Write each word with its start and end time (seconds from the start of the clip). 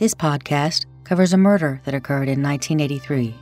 This 0.00 0.14
podcast 0.14 0.86
covers 1.04 1.34
a 1.34 1.36
murder 1.36 1.82
that 1.84 1.92
occurred 1.92 2.30
in 2.30 2.42
1983. 2.42 3.34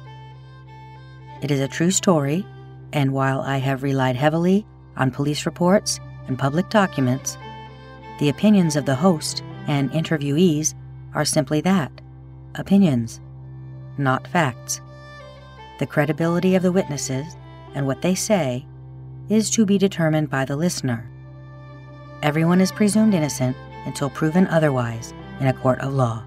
It 1.41 1.53
is 1.53 1.61
a 1.61 1.69
true 1.69 1.93
story, 1.93 2.45
and 2.93 3.13
while 3.13 3.43
I 3.43 3.59
have 3.59 3.85
relied 3.85 4.17
heavily 4.17 4.67
on 4.97 5.13
police 5.13 5.47
reports 5.47 6.01
and 6.27 6.37
public 6.37 6.69
documents, 6.69 7.39
the 8.19 8.29
opinions 8.29 8.75
of 8.75 8.87
the 8.87 8.97
host 8.97 9.45
and 9.69 9.93
interviewees 9.93 10.75
are 11.15 11.25
simply 11.25 11.61
that 11.61 11.93
opinions, 12.57 13.21
not 13.97 14.27
facts. 14.27 14.81
The 15.79 15.87
credibility 15.87 16.57
of 16.57 16.65
the 16.65 16.73
witnesses 16.73 17.37
and 17.77 17.87
what 17.87 18.03
they 18.03 18.17
say 18.17 18.67
is 19.29 19.49
to 19.51 19.65
be 19.65 19.79
determined 19.79 20.29
by 20.29 20.45
the 20.45 20.57
listener. 20.57 21.09
Everyone 22.25 22.61
is 22.61 22.73
presumed 22.73 23.15
innocent 23.15 23.57
until 23.87 24.11
proven 24.11 24.49
otherwise 24.49 25.15
in 25.39 25.47
a 25.47 25.53
court 25.53 25.79
of 25.83 25.95
law. 25.95 26.25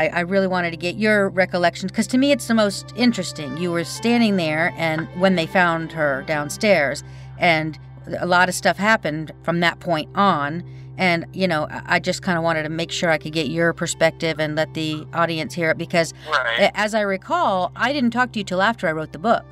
I, 0.00 0.08
I, 0.08 0.20
really 0.20 0.46
wanted 0.46 0.70
to 0.70 0.78
get 0.78 0.96
your 0.96 1.28
recollections 1.28 1.92
because 1.92 2.06
to 2.08 2.18
me 2.18 2.32
it's 2.32 2.48
the 2.48 2.54
most 2.54 2.94
interesting. 2.96 3.58
You 3.58 3.70
were 3.70 3.84
standing 3.84 4.36
there, 4.36 4.72
and 4.78 5.06
when 5.20 5.36
they 5.36 5.46
found 5.46 5.92
her 5.92 6.24
downstairs, 6.26 7.04
and 7.38 7.78
a 8.18 8.26
lot 8.26 8.48
of 8.48 8.54
stuff 8.54 8.78
happened 8.78 9.32
from 9.42 9.60
that 9.60 9.78
point 9.80 10.08
on. 10.14 10.64
And, 10.96 11.26
you 11.32 11.48
know, 11.48 11.66
I 11.70 11.98
just 11.98 12.22
kind 12.22 12.36
of 12.36 12.44
wanted 12.44 12.64
to 12.64 12.68
make 12.68 12.90
sure 12.90 13.08
I 13.08 13.16
could 13.16 13.32
get 13.32 13.48
your 13.48 13.72
perspective 13.72 14.38
and 14.38 14.54
let 14.54 14.74
the 14.74 15.06
audience 15.14 15.54
hear 15.54 15.70
it 15.70 15.78
because, 15.78 16.12
right. 16.30 16.70
as 16.74 16.94
I 16.94 17.00
recall, 17.00 17.72
I 17.74 17.94
didn't 17.94 18.10
talk 18.10 18.32
to 18.32 18.38
you 18.38 18.44
till 18.44 18.60
after 18.60 18.86
I 18.86 18.92
wrote 18.92 19.12
the 19.12 19.18
book. 19.18 19.44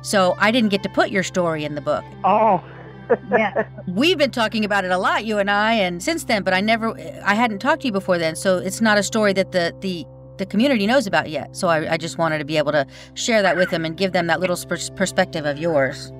So 0.00 0.36
I 0.38 0.50
didn't 0.50 0.70
get 0.70 0.82
to 0.84 0.88
put 0.88 1.10
your 1.10 1.22
story 1.22 1.64
in 1.64 1.74
the 1.74 1.82
book. 1.82 2.04
Oh. 2.24 2.64
Yeah. 3.30 3.68
We've 3.86 4.18
been 4.18 4.30
talking 4.30 4.64
about 4.64 4.84
it 4.84 4.90
a 4.90 4.98
lot, 4.98 5.24
you 5.24 5.38
and 5.38 5.50
I, 5.50 5.74
and 5.74 6.02
since 6.02 6.24
then, 6.24 6.42
but 6.42 6.52
I 6.52 6.60
never, 6.60 6.98
I 7.24 7.34
hadn't 7.34 7.60
talked 7.60 7.82
to 7.82 7.88
you 7.88 7.92
before 7.92 8.18
then. 8.18 8.36
So 8.36 8.58
it's 8.58 8.80
not 8.80 8.98
a 8.98 9.02
story 9.02 9.32
that 9.34 9.52
the, 9.52 9.74
the, 9.80 10.06
the 10.38 10.46
community 10.46 10.86
knows 10.86 11.06
about 11.06 11.30
yet. 11.30 11.56
So 11.56 11.68
I, 11.68 11.92
I 11.92 11.96
just 11.96 12.18
wanted 12.18 12.38
to 12.38 12.44
be 12.44 12.56
able 12.56 12.72
to 12.72 12.86
share 13.14 13.42
that 13.42 13.56
with 13.56 13.70
them 13.70 13.84
and 13.84 13.96
give 13.96 14.12
them 14.12 14.26
that 14.26 14.40
little 14.40 14.56
perspective 14.66 15.46
of 15.46 15.58
yours. 15.58 16.12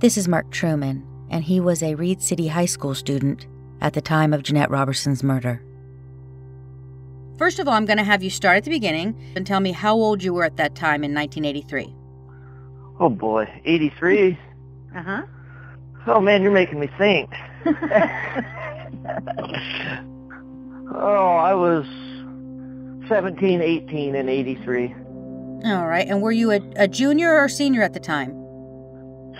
This 0.00 0.16
is 0.16 0.28
Mark 0.28 0.50
Truman 0.50 1.04
and 1.30 1.44
he 1.44 1.60
was 1.60 1.82
a 1.82 1.94
Reed 1.94 2.22
City 2.22 2.48
High 2.48 2.66
School 2.66 2.94
student 2.94 3.46
at 3.80 3.92
the 3.92 4.00
time 4.00 4.32
of 4.32 4.42
Janette 4.42 4.70
Roberson's 4.70 5.22
murder. 5.22 5.62
First 7.36 7.58
of 7.58 7.68
all, 7.68 7.74
I'm 7.74 7.84
going 7.84 7.98
to 7.98 8.04
have 8.04 8.22
you 8.22 8.30
start 8.30 8.56
at 8.56 8.64
the 8.64 8.70
beginning 8.70 9.16
and 9.36 9.46
tell 9.46 9.60
me 9.60 9.72
how 9.72 9.94
old 9.94 10.22
you 10.22 10.34
were 10.34 10.44
at 10.44 10.56
that 10.56 10.74
time 10.74 11.04
in 11.04 11.14
1983. 11.14 11.94
Oh 13.00 13.08
boy, 13.08 13.48
83. 13.64 14.36
Uh 14.98 15.02
huh. 15.02 15.22
Oh 16.08 16.20
man, 16.20 16.42
you're 16.42 16.50
making 16.50 16.80
me 16.80 16.88
think. 16.98 17.30
oh, 20.92 21.36
I 21.36 21.54
was 21.54 21.86
17, 23.08 23.62
18 23.62 24.16
in 24.16 24.28
83. 24.28 24.94
All 25.66 25.86
right. 25.86 26.08
And 26.08 26.20
were 26.20 26.32
you 26.32 26.50
a, 26.50 26.60
a 26.74 26.88
junior 26.88 27.32
or 27.32 27.48
senior 27.48 27.82
at 27.82 27.92
the 27.92 28.00
time? 28.00 28.30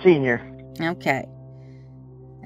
Senior. 0.01 0.41
Okay. 0.79 1.25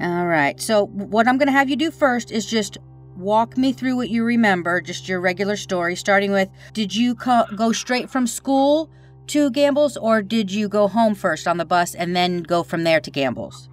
All 0.02 0.26
right. 0.26 0.60
So, 0.60 0.88
what 0.88 1.28
I'm 1.28 1.38
going 1.38 1.50
to 1.50 1.54
have 1.54 1.70
you 1.70 1.76
do 1.76 1.92
first 1.92 2.32
is 2.32 2.48
just 2.48 2.80
walk 3.16 3.58
me 3.58 3.74
through 3.74 3.96
what 3.96 4.10
you 4.10 4.24
remember, 4.24 4.82
just 4.82 5.08
your 5.08 5.22
regular 5.22 5.56
story, 5.56 5.96
starting 5.96 6.32
with 6.32 6.50
Did 6.74 6.96
you 6.96 7.14
co- 7.14 7.46
go 7.56 7.74
straight 7.74 8.10
from 8.10 8.26
school 8.26 8.90
to 9.28 9.52
Gambles, 9.52 9.98
or 9.98 10.22
did 10.22 10.52
you 10.52 10.68
go 10.68 10.88
home 10.88 11.16
first 11.16 11.48
on 11.48 11.58
the 11.58 11.66
bus 11.66 11.96
and 11.96 12.16
then 12.16 12.44
go 12.44 12.64
from 12.64 12.84
there 12.84 13.00
to 13.00 13.12
Gambles? 13.12 13.70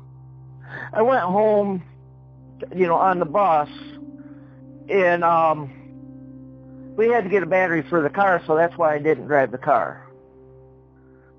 I 0.92 1.02
went 1.02 1.22
home, 1.22 1.82
you 2.75 2.86
know, 2.86 2.97
on 2.97 3.19
the 3.19 3.25
bus, 3.25 3.69
and 4.88 5.25
um, 5.25 5.72
we 6.97 7.08
had 7.08 7.25
to 7.25 7.30
get 7.30 7.42
a 7.42 7.47
battery 7.47 7.82
for 7.82 8.02
the 8.02 8.10
car, 8.10 8.42
so 8.47 8.56
that's 8.56 8.76
why 8.76 8.94
I 8.94 8.98
didn't 8.98 9.26
drive 9.26 9.50
the 9.52 9.58
car. 9.58 10.06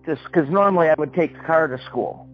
Just 0.06 0.24
because 0.26 0.50
normally 0.50 0.90
I 0.90 0.96
would 0.98 1.14
take 1.14 1.34
the 1.34 1.44
car 1.44 1.68
to 1.68 1.78
school. 1.86 2.28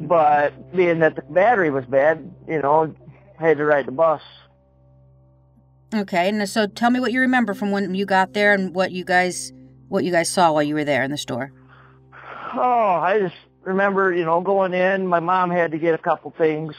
But 0.00 0.74
being 0.74 1.00
that 1.00 1.16
the 1.16 1.22
battery 1.22 1.70
was 1.70 1.84
bad, 1.84 2.30
you 2.46 2.62
know, 2.62 2.94
I 3.38 3.48
had 3.48 3.58
to 3.58 3.64
ride 3.64 3.86
the 3.86 3.92
bus. 3.92 4.22
Okay, 5.94 6.28
and 6.28 6.48
so 6.48 6.66
tell 6.66 6.90
me 6.90 7.00
what 7.00 7.12
you 7.12 7.20
remember 7.20 7.54
from 7.54 7.70
when 7.70 7.94
you 7.94 8.06
got 8.06 8.32
there 8.34 8.52
and 8.52 8.74
what 8.74 8.92
you 8.92 9.04
guys 9.04 9.52
what 9.88 10.04
you 10.04 10.12
guys 10.12 10.28
saw 10.28 10.52
while 10.52 10.62
you 10.62 10.74
were 10.74 10.84
there 10.84 11.02
in 11.02 11.10
the 11.10 11.18
store. 11.18 11.52
Oh, 12.54 13.00
I 13.02 13.18
just 13.20 13.36
remember, 13.62 14.12
you 14.12 14.24
know, 14.24 14.40
going 14.40 14.74
in. 14.74 15.06
My 15.06 15.20
mom 15.20 15.50
had 15.50 15.72
to 15.72 15.78
get 15.78 15.94
a 15.94 15.98
couple 15.98 16.32
things 16.36 16.74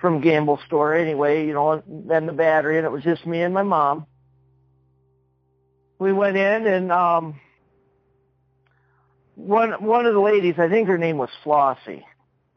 from 0.00 0.20
Gamble 0.20 0.60
store 0.66 0.94
anyway, 0.94 1.46
you 1.46 1.52
know, 1.52 1.72
and 1.72 2.08
then 2.08 2.26
the 2.26 2.32
battery, 2.32 2.76
and 2.76 2.86
it 2.86 2.92
was 2.92 3.02
just 3.02 3.26
me 3.26 3.42
and 3.42 3.52
my 3.52 3.62
mom. 3.62 4.06
We 5.98 6.12
went 6.12 6.36
in, 6.36 6.66
and 6.66 6.92
um, 6.92 7.40
one 9.34 9.72
one 9.82 10.06
of 10.06 10.14
the 10.14 10.20
ladies, 10.20 10.54
I 10.58 10.68
think 10.68 10.86
her 10.88 10.98
name 10.98 11.18
was 11.18 11.30
Flossie 11.44 12.04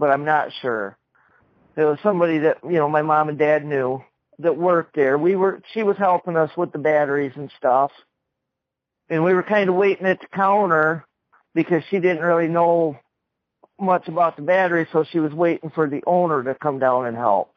but 0.01 0.09
I'm 0.09 0.25
not 0.25 0.49
sure. 0.63 0.97
It 1.77 1.83
was 1.83 1.99
somebody 2.01 2.39
that, 2.39 2.57
you 2.63 2.71
know, 2.71 2.89
my 2.89 3.03
mom 3.03 3.29
and 3.29 3.37
dad 3.37 3.63
knew 3.63 4.03
that 4.39 4.57
worked 4.57 4.95
there. 4.95 5.15
We 5.15 5.35
were, 5.35 5.61
she 5.73 5.83
was 5.83 5.95
helping 5.95 6.35
us 6.35 6.49
with 6.57 6.71
the 6.71 6.79
batteries 6.79 7.33
and 7.35 7.51
stuff. 7.55 7.91
And 9.11 9.23
we 9.23 9.35
were 9.35 9.43
kind 9.43 9.69
of 9.69 9.75
waiting 9.75 10.07
at 10.07 10.19
the 10.21 10.27
counter 10.27 11.05
because 11.53 11.83
she 11.91 11.99
didn't 11.99 12.23
really 12.23 12.47
know 12.47 12.97
much 13.79 14.07
about 14.07 14.35
the 14.37 14.41
battery, 14.41 14.87
so 14.91 15.03
she 15.03 15.19
was 15.19 15.31
waiting 15.33 15.69
for 15.69 15.87
the 15.87 16.01
owner 16.07 16.43
to 16.43 16.55
come 16.55 16.79
down 16.79 17.05
and 17.05 17.15
help. 17.15 17.53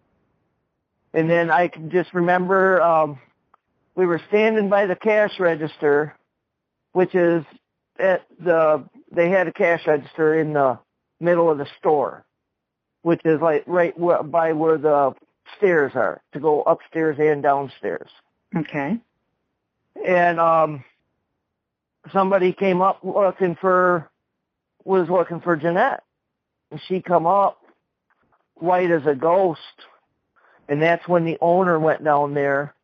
And 1.14 1.30
then 1.30 1.50
I 1.50 1.68
can 1.68 1.90
just 1.90 2.12
remember 2.12 2.82
um, 2.82 3.18
we 3.94 4.04
were 4.04 4.20
standing 4.28 4.68
by 4.68 4.84
the 4.84 4.96
cash 4.96 5.40
register, 5.40 6.14
which 6.92 7.14
is 7.14 7.42
at 7.98 8.26
the 8.38 8.84
they 9.10 9.30
had 9.30 9.48
a 9.48 9.52
cash 9.52 9.86
register 9.86 10.38
in 10.38 10.52
the 10.52 10.78
middle 11.20 11.48
of 11.50 11.56
the 11.56 11.68
store 11.78 12.26
which 13.04 13.20
is 13.26 13.40
like 13.40 13.62
right 13.66 13.94
by 14.30 14.52
where 14.54 14.78
the 14.78 15.14
stairs 15.58 15.92
are 15.94 16.22
to 16.32 16.40
go 16.40 16.62
upstairs 16.62 17.16
and 17.20 17.42
downstairs. 17.42 18.08
Okay. 18.56 18.98
And 20.06 20.40
um 20.40 20.84
somebody 22.12 22.52
came 22.52 22.82
up 22.82 23.00
looking 23.02 23.56
for 23.60 24.10
was 24.84 25.08
looking 25.08 25.40
for 25.40 25.56
Janette. 25.56 26.02
And 26.70 26.80
she 26.88 27.00
come 27.00 27.26
up 27.26 27.58
white 28.54 28.90
as 28.90 29.06
a 29.06 29.14
ghost. 29.14 29.60
And 30.68 30.82
that's 30.82 31.06
when 31.08 31.24
the 31.24 31.38
owner 31.40 31.78
went 31.78 32.04
down 32.04 32.34
there 32.34 32.74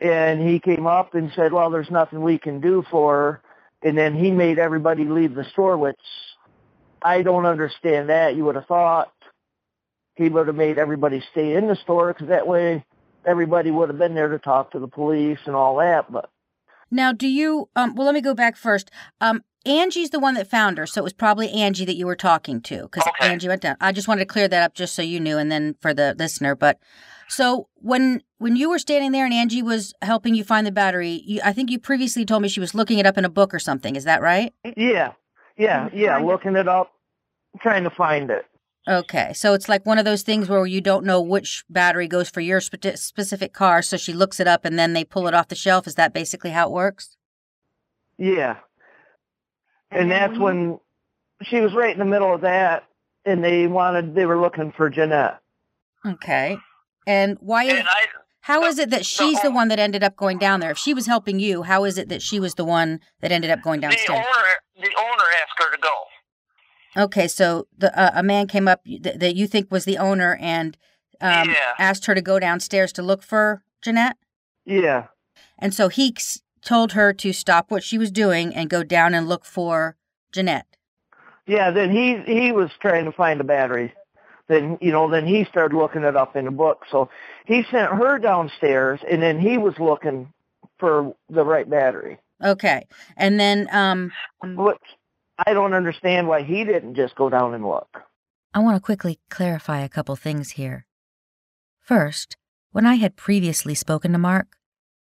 and 0.00 0.40
he 0.40 0.60
came 0.60 0.86
up 0.86 1.14
and 1.14 1.32
said, 1.34 1.52
Well, 1.52 1.70
there's 1.70 1.90
nothing 1.90 2.20
we 2.20 2.38
can 2.38 2.60
do 2.60 2.84
for 2.90 3.14
her 3.14 3.42
and 3.82 3.96
then 3.96 4.14
he 4.14 4.30
made 4.30 4.58
everybody 4.58 5.04
leave 5.04 5.34
the 5.34 5.44
store 5.52 5.76
which 5.76 5.96
I 7.00 7.22
don't 7.22 7.46
understand 7.46 8.08
that. 8.08 8.34
You 8.34 8.44
would 8.44 8.56
have 8.56 8.66
thought 8.66 9.12
he 10.16 10.28
would 10.28 10.48
have 10.48 10.56
made 10.56 10.78
everybody 10.78 11.22
stay 11.30 11.54
in 11.54 11.68
the 11.68 11.76
store 11.76 12.12
because 12.12 12.28
that 12.28 12.46
way 12.46 12.84
everybody 13.24 13.70
would 13.70 13.88
have 13.88 13.98
been 13.98 14.14
there 14.14 14.28
to 14.28 14.38
talk 14.38 14.72
to 14.72 14.80
the 14.80 14.88
police 14.88 15.38
and 15.46 15.54
all 15.54 15.76
that. 15.76 16.10
But 16.10 16.28
now, 16.90 17.12
do 17.12 17.28
you? 17.28 17.68
Um, 17.76 17.94
well, 17.94 18.06
let 18.06 18.14
me 18.14 18.20
go 18.20 18.34
back 18.34 18.56
first. 18.56 18.90
Um, 19.20 19.42
Angie's 19.66 20.10
the 20.10 20.20
one 20.20 20.34
that 20.34 20.48
found 20.48 20.78
her, 20.78 20.86
so 20.86 21.00
it 21.00 21.04
was 21.04 21.12
probably 21.12 21.50
Angie 21.50 21.84
that 21.84 21.96
you 21.96 22.06
were 22.06 22.16
talking 22.16 22.60
to 22.62 22.82
because 22.82 23.06
okay. 23.06 23.28
Angie 23.28 23.48
went 23.48 23.62
down. 23.62 23.76
I 23.80 23.92
just 23.92 24.08
wanted 24.08 24.20
to 24.20 24.26
clear 24.26 24.48
that 24.48 24.62
up 24.62 24.74
just 24.74 24.94
so 24.94 25.02
you 25.02 25.20
knew, 25.20 25.36
and 25.36 25.50
then 25.50 25.76
for 25.80 25.92
the 25.92 26.14
listener. 26.18 26.54
But 26.54 26.78
so 27.28 27.68
when 27.74 28.22
when 28.38 28.56
you 28.56 28.70
were 28.70 28.78
standing 28.78 29.12
there 29.12 29.24
and 29.24 29.34
Angie 29.34 29.62
was 29.62 29.94
helping 30.00 30.34
you 30.34 30.44
find 30.44 30.66
the 30.66 30.72
battery, 30.72 31.22
you, 31.26 31.40
I 31.44 31.52
think 31.52 31.70
you 31.70 31.78
previously 31.78 32.24
told 32.24 32.42
me 32.42 32.48
she 32.48 32.60
was 32.60 32.74
looking 32.74 32.98
it 32.98 33.06
up 33.06 33.18
in 33.18 33.24
a 33.24 33.30
book 33.30 33.52
or 33.52 33.58
something. 33.58 33.96
Is 33.96 34.04
that 34.04 34.22
right? 34.22 34.54
Yeah, 34.76 35.12
yeah, 35.56 35.88
yeah, 35.92 36.18
looking 36.18 36.56
it 36.56 36.68
up, 36.68 36.92
trying 37.60 37.84
to 37.84 37.90
find 37.90 38.30
it. 38.30 38.46
Okay, 38.88 39.34
so 39.34 39.52
it's 39.52 39.68
like 39.68 39.84
one 39.84 39.98
of 39.98 40.06
those 40.06 40.22
things 40.22 40.48
where 40.48 40.64
you 40.64 40.80
don't 40.80 41.04
know 41.04 41.20
which 41.20 41.62
battery 41.68 42.08
goes 42.08 42.30
for 42.30 42.40
your 42.40 42.58
spe- 42.60 42.96
specific 42.96 43.52
car, 43.52 43.82
so 43.82 43.98
she 43.98 44.14
looks 44.14 44.40
it 44.40 44.48
up 44.48 44.64
and 44.64 44.78
then 44.78 44.94
they 44.94 45.04
pull 45.04 45.28
it 45.28 45.34
off 45.34 45.48
the 45.48 45.54
shelf. 45.54 45.86
Is 45.86 45.96
that 45.96 46.14
basically 46.14 46.50
how 46.50 46.68
it 46.68 46.72
works? 46.72 47.18
Yeah. 48.16 48.56
And, 49.90 50.02
and 50.02 50.10
that's 50.10 50.38
when 50.38 50.80
she 51.42 51.60
was 51.60 51.74
right 51.74 51.92
in 51.92 51.98
the 51.98 52.06
middle 52.06 52.34
of 52.34 52.40
that, 52.40 52.84
and 53.26 53.44
they 53.44 53.66
wanted, 53.66 54.14
they 54.14 54.24
were 54.24 54.40
looking 54.40 54.72
for 54.74 54.88
Janette. 54.88 55.40
Okay. 56.06 56.56
And 57.06 57.36
why 57.40 57.64
is, 57.64 57.78
and 57.78 57.88
I, 57.88 58.06
how 58.40 58.64
is 58.64 58.78
it 58.78 58.88
that 58.88 59.04
she's 59.04 59.36
the, 59.42 59.48
the, 59.48 59.54
one 59.54 59.68
that 59.68 59.78
ended 59.78 60.02
up 60.02 60.16
going 60.16 60.38
down 60.38 60.60
there? 60.60 60.70
If 60.70 60.78
she 60.78 60.94
was 60.94 61.06
helping 61.06 61.38
you, 61.38 61.62
how 61.62 61.84
is 61.84 61.98
it 61.98 62.08
that 62.08 62.22
she 62.22 62.40
was 62.40 62.54
the 62.54 62.64
one 62.64 63.00
that 63.20 63.32
ended 63.32 63.50
up 63.50 63.60
going 63.62 63.80
downstairs? 63.80 64.06
The 64.06 64.14
owner, 64.14 64.56
the 64.76 64.94
owner 64.98 65.24
asked 65.42 65.58
her 65.58 65.70
to 65.70 65.78
go. 65.82 65.94
Okay, 66.96 67.28
so 67.28 67.66
the 67.76 67.96
uh, 67.98 68.12
a 68.14 68.22
man 68.22 68.46
came 68.46 68.66
up 68.68 68.84
th- 68.84 69.18
that 69.18 69.36
you 69.36 69.46
think 69.46 69.70
was 69.70 69.84
the 69.84 69.98
owner 69.98 70.38
and 70.40 70.76
um, 71.20 71.50
yeah. 71.50 71.74
asked 71.78 72.06
her 72.06 72.14
to 72.14 72.22
go 72.22 72.38
downstairs 72.38 72.92
to 72.94 73.02
look 73.02 73.22
for 73.22 73.62
Janette. 73.82 74.16
Yeah. 74.64 75.06
And 75.58 75.74
so 75.74 75.88
he 75.88 76.14
told 76.62 76.92
her 76.92 77.12
to 77.12 77.32
stop 77.32 77.70
what 77.70 77.82
she 77.82 77.98
was 77.98 78.10
doing 78.10 78.54
and 78.54 78.70
go 78.70 78.82
down 78.82 79.14
and 79.14 79.28
look 79.28 79.44
for 79.44 79.96
Janette. 80.32 80.66
Yeah, 81.46 81.70
then 81.70 81.90
he 81.90 82.18
he 82.26 82.52
was 82.52 82.70
trying 82.80 83.06
to 83.06 83.12
find 83.12 83.40
the 83.40 83.44
battery. 83.44 83.92
Then 84.48 84.78
you 84.80 84.92
know, 84.92 85.10
then 85.10 85.26
he 85.26 85.44
started 85.44 85.76
looking 85.76 86.04
it 86.04 86.16
up 86.16 86.36
in 86.36 86.44
the 86.44 86.50
book. 86.50 86.84
So 86.90 87.08
he 87.46 87.64
sent 87.70 87.92
her 87.92 88.18
downstairs, 88.18 89.00
and 89.10 89.22
then 89.22 89.40
he 89.40 89.58
was 89.58 89.78
looking 89.78 90.32
for 90.78 91.14
the 91.28 91.44
right 91.44 91.68
battery. 91.68 92.18
Okay. 92.42 92.86
And 93.16 93.38
then 93.40 93.68
um, 93.72 94.12
I 95.46 95.52
don't 95.52 95.74
understand 95.74 96.26
why 96.26 96.42
he 96.42 96.64
didn't 96.64 96.94
just 96.94 97.14
go 97.14 97.28
down 97.28 97.54
and 97.54 97.66
look. 97.66 98.02
I 98.52 98.58
want 98.58 98.76
to 98.76 98.80
quickly 98.80 99.20
clarify 99.30 99.80
a 99.80 99.88
couple 99.88 100.16
things 100.16 100.52
here. 100.52 100.86
First, 101.80 102.36
when 102.72 102.86
I 102.86 102.96
had 102.96 103.16
previously 103.16 103.74
spoken 103.74 104.12
to 104.12 104.18
Mark, 104.18 104.56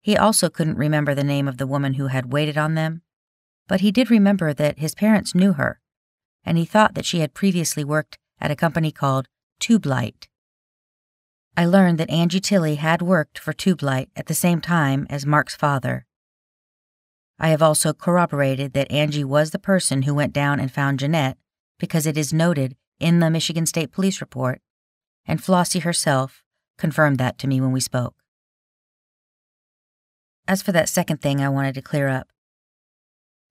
he 0.03 0.17
also 0.17 0.49
couldn't 0.49 0.77
remember 0.77 1.15
the 1.15 1.25
name 1.25 1.49
of 1.49 1.59
the 1.59 1.67
woman 1.67 1.95
who 1.95 2.09
had 2.09 2.33
waited 2.33 2.59
on 2.59 2.75
them, 2.75 3.03
but 3.67 3.81
he 3.81 3.91
did 3.91 4.11
remember 4.11 4.53
that 4.53 4.79
his 4.79 4.95
parents 4.95 5.35
knew 5.35 5.55
her, 5.55 5.81
and 6.45 6.59
he 6.59 6.65
thought 6.65 6.95
that 6.95 7.05
she 7.05 7.21
had 7.21 7.35
previously 7.35 7.85
worked 7.85 8.19
at 8.41 8.51
a 8.51 8.57
company 8.57 8.91
called 8.91 9.27
Tubelite. 9.61 10.29
I 11.57 11.67
learned 11.67 11.99
that 11.99 12.11
Angie 12.11 12.41
Tilly 12.41 12.77
had 12.77 13.03
worked 13.03 13.39
for 13.39 13.53
Tubelite 13.53 14.09
at 14.17 14.27
the 14.27 14.35
same 14.35 14.61
time 14.61 15.07
as 15.11 15.27
Mark's 15.27 15.57
father. 15.57 16.07
I 17.43 17.49
have 17.49 17.63
also 17.63 17.95
corroborated 17.95 18.75
that 18.75 18.93
Angie 18.93 19.25
was 19.25 19.51
the 19.51 19.59
person 19.59 20.03
who 20.03 20.15
went 20.15 20.35
down 20.35 20.61
and 20.61 20.71
found 20.71 20.99
Janette 20.99 21.39
because 21.79 22.07
it 22.07 22.19
is 22.19 22.35
noted 22.35 22.77
in 23.01 23.21
the 23.21 23.31
Michigan 23.31 23.65
State 23.65 23.91
Police 23.91 24.21
report, 24.21 24.61
and 25.25 25.43
Flossie 25.43 25.81
herself 25.81 26.45
confirmed 26.77 27.17
that 27.17 27.39
to 27.39 27.47
me 27.47 27.59
when 27.59 27.73
we 27.73 27.81
spoke. 27.81 28.15
As 30.47 30.61
for 30.61 30.73
that 30.73 30.91
second 30.91 31.23
thing 31.23 31.41
I 31.41 31.49
wanted 31.49 31.75
to 31.77 31.83
clear 31.83 32.09
up, 32.09 32.29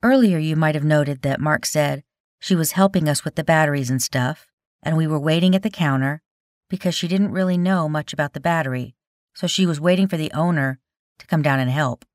earlier 0.03 0.37
you 0.37 0.55
might 0.55 0.75
have 0.75 0.83
noted 0.83 1.23
that 1.23 1.41
Mark 1.41 1.65
said 1.65 2.03
she 2.39 2.53
was 2.53 2.73
helping 2.73 3.09
us 3.09 3.25
with 3.25 3.35
the 3.35 3.43
batteries 3.43 3.89
and 3.89 4.01
stuff, 4.01 4.45
and 4.83 4.97
we 4.97 5.07
were 5.07 5.19
waiting 5.19 5.55
at 5.55 5.63
the 5.63 5.69
counter 5.71 6.21
because 6.69 6.93
she 6.93 7.07
didn't 7.07 7.31
really 7.31 7.57
know 7.57 7.89
much 7.89 8.13
about 8.13 8.33
the 8.33 8.39
battery, 8.39 8.95
so 9.33 9.47
she 9.47 9.65
was 9.65 9.81
waiting 9.81 10.07
for 10.07 10.17
the 10.17 10.31
owner 10.33 10.79
to 11.17 11.25
come 11.25 11.41
down 11.41 11.59
and 11.59 11.71
help. 11.71 12.05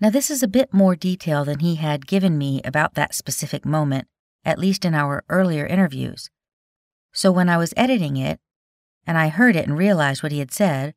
Now, 0.00 0.08
this 0.08 0.30
is 0.30 0.42
a 0.42 0.48
bit 0.48 0.72
more 0.72 0.96
detail 0.96 1.44
than 1.44 1.58
he 1.58 1.74
had 1.74 2.06
given 2.06 2.38
me 2.38 2.62
about 2.64 2.94
that 2.94 3.14
specific 3.14 3.66
moment, 3.66 4.08
at 4.44 4.58
least 4.58 4.86
in 4.86 4.94
our 4.94 5.24
earlier 5.28 5.66
interviews. 5.66 6.30
So 7.12 7.30
when 7.30 7.50
I 7.50 7.58
was 7.58 7.74
editing 7.76 8.16
it, 8.16 8.40
and 9.06 9.18
I 9.18 9.28
heard 9.28 9.56
it 9.56 9.66
and 9.66 9.76
realized 9.76 10.22
what 10.22 10.32
he 10.32 10.38
had 10.38 10.52
said, 10.52 10.94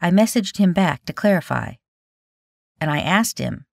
I 0.00 0.10
messaged 0.10 0.56
him 0.56 0.72
back 0.72 1.04
to 1.04 1.12
clarify. 1.12 1.74
And 2.80 2.90
I 2.90 3.00
asked 3.00 3.38
him 3.38 3.66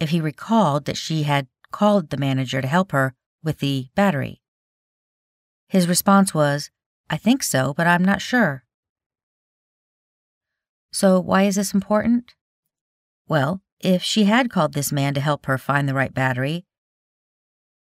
if 0.00 0.10
he 0.10 0.20
recalled 0.20 0.86
that 0.86 0.96
she 0.96 1.24
had 1.24 1.48
called 1.70 2.08
the 2.08 2.16
manager 2.16 2.62
to 2.62 2.68
help 2.68 2.92
her 2.92 3.14
with 3.42 3.58
the 3.58 3.88
battery. 3.94 4.40
His 5.68 5.88
response 5.88 6.32
was, 6.32 6.70
I 7.10 7.16
think 7.16 7.42
so, 7.42 7.74
but 7.74 7.86
I'm 7.86 8.04
not 8.04 8.22
sure. 8.22 8.64
So, 10.92 11.20
why 11.20 11.42
is 11.42 11.56
this 11.56 11.74
important? 11.74 12.34
Well, 13.28 13.60
if 13.80 14.02
she 14.02 14.24
had 14.24 14.50
called 14.50 14.72
this 14.72 14.92
man 14.92 15.14
to 15.14 15.20
help 15.20 15.46
her 15.46 15.58
find 15.58 15.88
the 15.88 15.94
right 15.94 16.12
battery, 16.12 16.64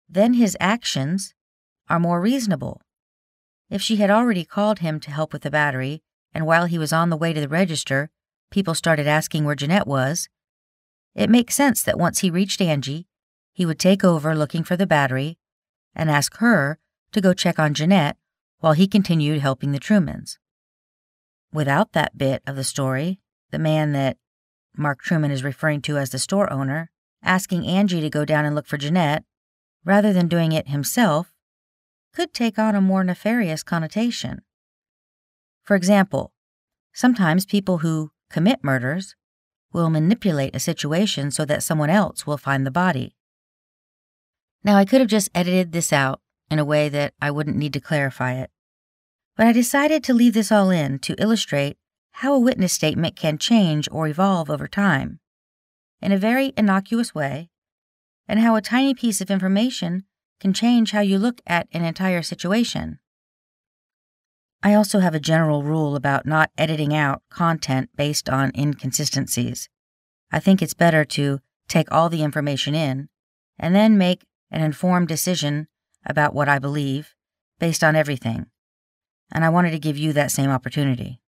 then 0.09 0.33
his 0.33 0.57
actions 0.59 1.33
are 1.89 1.99
more 1.99 2.21
reasonable. 2.21 2.81
If 3.69 3.81
she 3.81 3.97
had 3.97 4.09
already 4.09 4.45
called 4.45 4.79
him 4.79 4.99
to 5.01 5.11
help 5.11 5.33
with 5.33 5.41
the 5.41 5.51
battery, 5.51 6.03
and 6.33 6.45
while 6.45 6.65
he 6.65 6.77
was 6.77 6.93
on 6.93 7.09
the 7.09 7.17
way 7.17 7.33
to 7.33 7.41
the 7.41 7.47
register, 7.47 8.09
people 8.51 8.75
started 8.75 9.07
asking 9.07 9.45
where 9.45 9.55
Janette 9.55 9.87
was, 9.87 10.29
it 11.15 11.29
makes 11.29 11.55
sense 11.55 11.81
that 11.83 11.97
once 11.97 12.19
he 12.19 12.29
reached 12.29 12.61
Angie, 12.61 13.07
he 13.53 13.65
would 13.65 13.79
take 13.79 14.03
over 14.03 14.35
looking 14.35 14.63
for 14.63 14.75
the 14.75 14.85
battery 14.85 15.37
and 15.95 16.11
ask 16.11 16.37
her 16.37 16.77
to 17.13 17.21
go 17.21 17.33
check 17.33 17.57
on 17.57 17.73
Janette 17.73 18.17
while 18.59 18.73
he 18.73 18.87
continued 18.87 19.39
helping 19.39 19.71
the 19.71 19.79
Trumans. 19.79 20.37
Without 21.53 21.93
that 21.93 22.17
bit 22.17 22.43
of 22.45 22.57
the 22.57 22.63
story, 22.65 23.19
the 23.51 23.59
man 23.59 23.93
that 23.93 24.17
Mark 24.77 25.01
Truman 25.01 25.31
is 25.31 25.43
referring 25.43 25.81
to 25.81 25.97
as 25.97 26.09
the 26.09 26.19
store 26.19 26.51
owner, 26.51 26.89
asking 27.23 27.65
Angie 27.65 28.01
to 28.01 28.09
go 28.09 28.25
down 28.25 28.45
and 28.45 28.55
look 28.55 28.67
for 28.67 28.77
Janette, 28.77 29.23
rather 29.83 30.13
than 30.13 30.27
doing 30.27 30.51
it 30.51 30.67
himself, 30.67 31.33
could 32.13 32.33
take 32.33 32.57
on 32.57 32.75
a 32.75 32.81
more 32.81 33.03
nefarious 33.03 33.63
connotation. 33.63 34.41
For 35.63 35.75
example, 35.75 36.31
sometimes 36.93 37.45
people 37.45 37.79
who 37.79 38.11
commit 38.29 38.63
murders 38.63 39.15
will 39.73 39.89
manipulate 39.89 40.55
a 40.55 40.59
situation 40.59 41.31
so 41.31 41.43
that 41.45 41.63
someone 41.63 41.89
else 41.89 42.25
will 42.25 42.37
find 42.37 42.65
the 42.65 42.71
body. 42.71 43.15
Now, 44.63 44.77
I 44.77 44.85
could 44.85 45.01
have 45.01 45.09
just 45.09 45.29
edited 45.35 45.73
this 45.73 45.91
out 45.91 46.21
in 46.49 46.59
a 46.59 46.65
way 46.65 46.89
that 46.89 47.13
I 47.21 47.31
wouldn't 47.31 47.57
need 47.57 47.73
to 47.73 47.79
clarify 47.79 48.33
it, 48.33 48.49
but 49.35 49.45
I 49.45 49.51
decided 49.51 50.03
to 50.05 50.13
leave 50.13 50.33
this 50.33 50.51
all 50.51 50.69
in 50.69 50.99
to 50.99 51.21
illustrate 51.21 51.77
how 52.19 52.33
a 52.33 52.39
witness 52.39 52.71
statement 52.71 53.17
can 53.17 53.37
change 53.37 53.89
or 53.91 54.07
evolve 54.07 54.49
over 54.49 54.69
time 54.69 55.19
in 56.01 56.13
a 56.13 56.17
very 56.17 56.53
innocuous 56.55 57.13
way, 57.13 57.49
and 58.25 58.39
how 58.39 58.55
a 58.55 58.61
tiny 58.61 58.93
piece 58.93 59.19
of 59.19 59.29
information 59.29 60.05
can 60.39 60.53
change 60.53 60.91
how 60.91 61.01
you 61.01 61.17
look 61.17 61.41
at 61.45 61.67
an 61.73 61.83
entire 61.83 62.21
situation. 62.21 62.99
I 64.63 64.73
also 64.73 64.99
have 64.99 65.13
a 65.13 65.19
general 65.19 65.61
rule 65.61 65.97
about 65.97 66.25
not 66.25 66.51
editing 66.57 66.95
out 66.95 67.21
content 67.29 67.89
based 67.97 68.29
on 68.29 68.51
inconsistencies. 68.57 69.67
I 70.31 70.39
think 70.39 70.61
it's 70.61 70.73
better 70.73 71.03
to 71.03 71.39
take 71.67 71.91
all 71.91 72.07
the 72.07 72.23
information 72.23 72.75
in 72.75 73.09
and 73.59 73.75
then 73.75 73.97
make 73.97 74.23
an 74.49 74.61
informed 74.61 75.09
decision 75.09 75.67
about 76.05 76.33
what 76.33 76.47
I 76.47 76.59
believe 76.59 77.13
based 77.59 77.83
on 77.83 77.95
everything. 77.95 78.45
And 79.33 79.43
I 79.43 79.49
wanted 79.49 79.71
to 79.71 79.79
give 79.79 79.97
you 79.97 80.13
that 80.13 80.31
same 80.31 80.49
opportunity. 80.49 81.19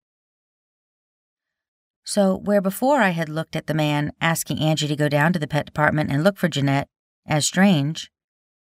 So, 2.08 2.38
where 2.38 2.62
before 2.62 3.02
I 3.02 3.10
had 3.10 3.28
looked 3.28 3.54
at 3.54 3.66
the 3.66 3.74
man 3.74 4.12
asking 4.18 4.60
Angie 4.60 4.88
to 4.88 4.96
go 4.96 5.10
down 5.10 5.34
to 5.34 5.38
the 5.38 5.46
pet 5.46 5.66
department 5.66 6.10
and 6.10 6.24
look 6.24 6.38
for 6.38 6.48
Janette 6.48 6.88
as 7.26 7.44
strange, 7.44 8.10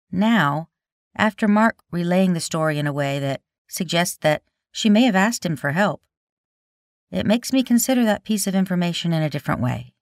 now, 0.10 0.70
after 1.14 1.46
Mark 1.50 1.76
relaying 1.92 2.32
the 2.32 2.40
story 2.40 2.80
in 2.80 2.88
a 2.88 2.94
way 2.94 3.20
that 3.20 3.42
suggests 3.68 4.16
that 4.22 4.44
she 4.72 4.90
may 4.90 5.02
have 5.02 5.18
asked 5.18 5.46
him 5.46 5.58
for 5.58 5.72
help, 5.72 6.02
it 7.12 7.26
makes 7.26 7.52
me 7.52 7.64
consider 7.64 8.06
that 8.06 8.24
piece 8.24 8.48
of 8.48 8.56
information 8.56 9.12
in 9.12 9.22
a 9.22 9.30
different 9.30 9.60
way. 9.60 9.94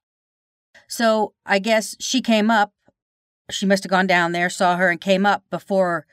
So, 0.88 1.34
I 1.44 1.58
guess 1.58 1.96
she 2.00 2.22
came 2.22 2.52
up. 2.52 2.74
She 3.50 3.66
must 3.66 3.82
have 3.82 3.90
gone 3.90 4.06
down 4.06 4.34
there, 4.34 4.52
saw 4.52 4.76
her, 4.76 4.92
and 4.92 5.02
came 5.02 5.26
up 5.26 5.46
before 5.50 6.06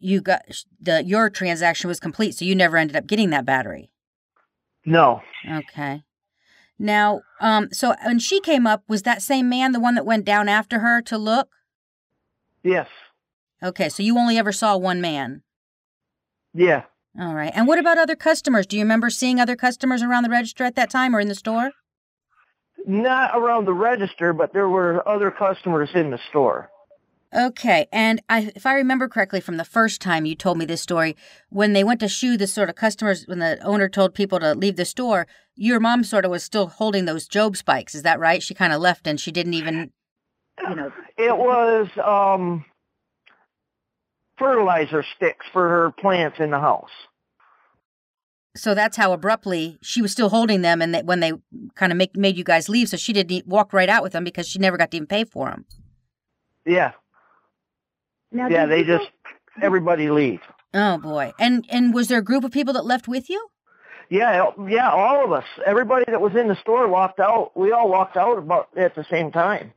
you 0.00 0.20
got 0.20 0.42
the 0.80 1.04
your 1.04 1.30
transaction 1.30 1.86
was 1.86 2.00
complete. 2.00 2.34
So 2.34 2.44
you 2.44 2.56
never 2.56 2.76
ended 2.76 2.96
up 2.96 3.06
getting 3.06 3.30
that 3.30 3.46
battery. 3.46 3.92
No. 4.84 5.20
Okay. 5.48 6.02
Now, 6.78 7.22
um, 7.40 7.68
so 7.72 7.94
when 8.04 8.18
she 8.18 8.40
came 8.40 8.66
up, 8.66 8.82
was 8.88 9.02
that 9.02 9.22
same 9.22 9.48
man 9.48 9.72
the 9.72 9.80
one 9.80 9.94
that 9.94 10.06
went 10.06 10.24
down 10.24 10.48
after 10.48 10.80
her 10.80 11.00
to 11.02 11.16
look? 11.16 11.48
Yes. 12.62 12.88
Okay, 13.62 13.88
so 13.88 14.02
you 14.02 14.18
only 14.18 14.38
ever 14.38 14.52
saw 14.52 14.76
one 14.76 15.00
man. 15.00 15.42
Yeah. 16.54 16.84
All 17.18 17.34
right. 17.34 17.52
And 17.54 17.66
what 17.66 17.78
about 17.78 17.98
other 17.98 18.16
customers? 18.16 18.66
Do 18.66 18.76
you 18.76 18.82
remember 18.82 19.10
seeing 19.10 19.38
other 19.38 19.56
customers 19.56 20.02
around 20.02 20.24
the 20.24 20.30
register 20.30 20.64
at 20.64 20.74
that 20.76 20.90
time 20.90 21.14
or 21.14 21.20
in 21.20 21.28
the 21.28 21.34
store? 21.34 21.72
Not 22.86 23.36
around 23.36 23.66
the 23.66 23.74
register, 23.74 24.32
but 24.32 24.52
there 24.52 24.68
were 24.68 25.06
other 25.06 25.30
customers 25.30 25.90
in 25.94 26.10
the 26.10 26.18
store. 26.30 26.70
Okay, 27.34 27.86
and 27.92 28.20
I, 28.28 28.52
if 28.54 28.66
I 28.66 28.74
remember 28.74 29.08
correctly 29.08 29.40
from 29.40 29.56
the 29.56 29.64
first 29.64 30.02
time 30.02 30.26
you 30.26 30.34
told 30.34 30.58
me 30.58 30.66
this 30.66 30.82
story, 30.82 31.16
when 31.48 31.72
they 31.72 31.82
went 31.84 32.00
to 32.00 32.08
shoo 32.08 32.36
the 32.36 32.46
sort 32.46 32.68
of 32.68 32.74
customers, 32.74 33.24
when 33.26 33.38
the 33.38 33.58
owner 33.62 33.88
told 33.88 34.14
people 34.14 34.38
to 34.40 34.54
leave 34.54 34.76
the 34.76 34.84
store, 34.84 35.26
your 35.54 35.80
mom 35.80 36.04
sort 36.04 36.24
of 36.24 36.30
was 36.30 36.42
still 36.42 36.68
holding 36.68 37.04
those 37.04 37.26
Job 37.28 37.56
spikes. 37.56 37.94
Is 37.94 38.02
that 38.02 38.18
right? 38.18 38.42
She 38.42 38.54
kind 38.54 38.72
of 38.72 38.80
left 38.80 39.06
and 39.06 39.20
she 39.20 39.30
didn't 39.30 39.54
even, 39.54 39.92
you 40.68 40.74
know. 40.74 40.92
It 41.16 41.36
was 41.36 41.88
um 42.04 42.64
fertilizer 44.38 45.04
sticks 45.16 45.46
for 45.52 45.68
her 45.68 45.90
plants 45.92 46.38
in 46.40 46.50
the 46.50 46.58
house. 46.58 46.90
So 48.54 48.74
that's 48.74 48.96
how 48.98 49.12
abruptly 49.12 49.78
she 49.80 50.02
was 50.02 50.12
still 50.12 50.28
holding 50.28 50.60
them, 50.60 50.82
and 50.82 50.94
that 50.94 51.06
when 51.06 51.20
they 51.20 51.32
kind 51.74 51.90
of 51.90 51.96
make, 51.96 52.14
made 52.16 52.36
you 52.36 52.44
guys 52.44 52.68
leave, 52.68 52.88
so 52.90 52.98
she 52.98 53.14
didn't 53.14 53.46
walk 53.46 53.72
right 53.72 53.88
out 53.88 54.02
with 54.02 54.12
them 54.12 54.24
because 54.24 54.46
she 54.46 54.58
never 54.58 54.76
got 54.76 54.90
to 54.90 54.96
even 54.98 55.06
pay 55.06 55.24
for 55.24 55.48
them. 55.48 55.64
Yeah. 56.66 56.92
Now, 58.30 58.48
Yeah, 58.48 58.66
they 58.66 58.82
people- 58.82 58.98
just 58.98 59.10
everybody 59.62 60.10
leave. 60.10 60.40
Oh 60.74 60.98
boy! 60.98 61.32
And 61.38 61.66
and 61.70 61.92
was 61.94 62.08
there 62.08 62.18
a 62.18 62.24
group 62.24 62.44
of 62.44 62.50
people 62.52 62.72
that 62.74 62.84
left 62.84 63.08
with 63.08 63.28
you? 63.30 63.48
Yeah, 64.12 64.50
yeah, 64.68 64.90
all 64.90 65.24
of 65.24 65.32
us. 65.32 65.46
Everybody 65.64 66.04
that 66.08 66.20
was 66.20 66.34
in 66.34 66.46
the 66.46 66.56
store 66.56 66.86
walked 66.86 67.18
out. 67.18 67.52
We 67.56 67.72
all 67.72 67.88
walked 67.88 68.18
out 68.18 68.36
about 68.36 68.68
at 68.76 68.94
the 68.94 69.06
same 69.10 69.32
time. 69.32 69.72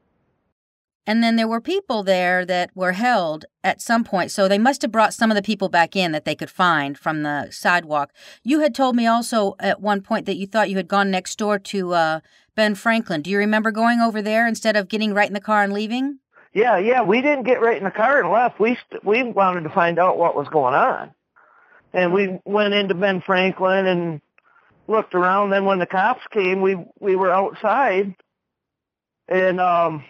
And 1.07 1.23
then 1.23 1.37
there 1.37 1.47
were 1.47 1.61
people 1.61 2.03
there 2.03 2.45
that 2.45 2.69
were 2.75 2.91
held 2.91 3.45
at 3.63 3.81
some 3.81 4.03
point. 4.03 4.31
So 4.31 4.49
they 4.49 4.57
must 4.57 4.81
have 4.81 4.91
brought 4.91 5.13
some 5.13 5.31
of 5.31 5.35
the 5.35 5.41
people 5.41 5.69
back 5.69 5.95
in 5.95 6.11
that 6.11 6.25
they 6.25 6.35
could 6.35 6.49
find 6.49 6.97
from 6.97 7.23
the 7.23 7.49
sidewalk. 7.49 8.11
You 8.43 8.59
had 8.59 8.75
told 8.75 8.97
me 8.97 9.07
also 9.07 9.55
at 9.61 9.79
one 9.79 10.01
point 10.01 10.25
that 10.25 10.35
you 10.35 10.47
thought 10.47 10.69
you 10.69 10.75
had 10.75 10.89
gone 10.89 11.09
next 11.09 11.37
door 11.37 11.57
to 11.57 11.93
uh, 11.93 12.19
Ben 12.55 12.75
Franklin. 12.75 13.21
Do 13.21 13.29
you 13.29 13.37
remember 13.37 13.71
going 13.71 14.01
over 14.01 14.21
there 14.21 14.45
instead 14.45 14.75
of 14.75 14.89
getting 14.89 15.13
right 15.13 15.29
in 15.29 15.33
the 15.33 15.39
car 15.39 15.63
and 15.63 15.71
leaving? 15.71 16.19
Yeah, 16.53 16.77
yeah, 16.77 17.03
we 17.03 17.21
didn't 17.21 17.45
get 17.45 17.61
right 17.61 17.77
in 17.77 17.85
the 17.85 17.89
car 17.91 18.19
and 18.19 18.29
left. 18.29 18.59
We 18.59 18.75
st- 18.75 19.05
we 19.05 19.23
wanted 19.23 19.61
to 19.61 19.69
find 19.69 19.97
out 19.97 20.17
what 20.17 20.35
was 20.35 20.49
going 20.49 20.73
on, 20.73 21.11
and 21.93 22.11
we 22.11 22.37
went 22.43 22.73
into 22.73 22.95
Ben 22.95 23.21
Franklin 23.21 23.85
and 23.85 24.21
looked 24.87 25.15
around. 25.15 25.49
Then 25.49 25.65
when 25.65 25.79
the 25.79 25.85
cops 25.85 26.21
came, 26.31 26.61
we 26.61 26.77
we 26.99 27.15
were 27.15 27.31
outside, 27.31 28.15
and 29.27 29.59
um, 29.59 30.03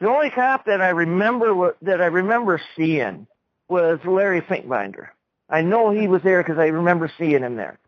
the 0.00 0.08
only 0.08 0.30
cop 0.30 0.66
that 0.66 0.80
I 0.80 0.90
remember 0.90 1.76
that 1.82 2.00
I 2.00 2.06
remember 2.06 2.60
seeing 2.76 3.26
was 3.68 3.98
Larry 4.04 4.40
Finkbeiner. 4.40 5.08
I 5.50 5.62
know 5.62 5.90
he 5.90 6.08
was 6.08 6.22
there 6.22 6.42
because 6.42 6.58
I 6.58 6.66
remember 6.66 7.10
seeing 7.18 7.42
him 7.42 7.56
there. 7.56 7.78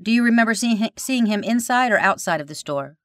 Do 0.00 0.12
you 0.12 0.22
remember 0.22 0.54
seeing 0.54 0.76
hi- 0.78 0.90
seeing 0.96 1.26
him 1.26 1.42
inside 1.42 1.90
or 1.92 1.98
outside 1.98 2.40
of 2.40 2.46
the 2.46 2.54
store? 2.54 2.96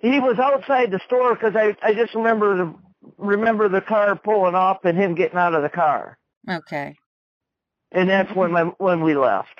He 0.00 0.20
was 0.20 0.38
outside 0.38 0.90
the 0.90 1.00
store 1.06 1.34
because 1.34 1.56
I 1.56 1.76
I 1.82 1.94
just 1.94 2.14
remember 2.14 2.56
the 2.56 2.74
remember 3.16 3.68
the 3.68 3.80
car 3.80 4.14
pulling 4.16 4.54
up 4.54 4.84
and 4.84 4.96
him 4.98 5.14
getting 5.14 5.38
out 5.38 5.54
of 5.54 5.62
the 5.62 5.68
car, 5.68 6.18
Okay. 6.48 6.96
and 7.92 8.08
that's 8.08 8.30
when 8.34 8.52
my 8.52 8.64
when 8.78 9.00
we 9.02 9.14
left. 9.16 9.58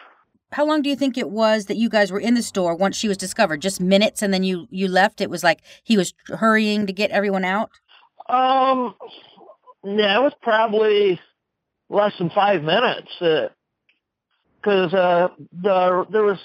How 0.53 0.65
long 0.65 0.81
do 0.83 0.89
you 0.89 0.97
think 0.97 1.19
it 1.19 1.29
was 1.29 1.67
that 1.67 1.77
you 1.77 1.89
guys 1.89 2.11
were 2.11 2.21
in 2.21 2.35
the 2.35 2.43
store 2.43 2.75
once 2.75 2.97
she 2.97 3.09
was 3.09 3.17
discovered? 3.17 3.61
Just 3.61 3.81
minutes 3.81 4.23
and 4.23 4.33
then 4.33 4.43
you 4.43 4.67
you 4.71 4.89
left? 4.89 5.21
It 5.21 5.29
was 5.29 5.45
like 5.45 5.61
he 5.85 5.97
was 5.97 6.15
hurrying 6.27 6.87
to 6.87 6.93
get 6.93 7.11
everyone 7.11 7.45
out? 7.45 7.71
Um, 8.29 8.95
yeah, 9.85 10.19
it 10.19 10.23
was 10.23 10.33
probably 10.43 11.21
less 11.91 12.13
than 12.19 12.31
five 12.31 12.63
minutes. 12.63 13.11
Because 14.63 14.95
uh, 14.95 15.29
the 15.53 16.07
there 16.11 16.25
was 16.25 16.39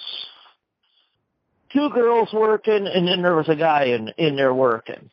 two 1.71 1.89
girls 1.89 2.29
working, 2.33 2.87
and 2.87 3.07
then 3.07 3.21
there 3.21 3.35
was 3.35 3.47
a 3.47 3.55
guy 3.55 3.85
in 3.85 4.09
in 4.17 4.35
there 4.35 4.53
working, 4.53 5.09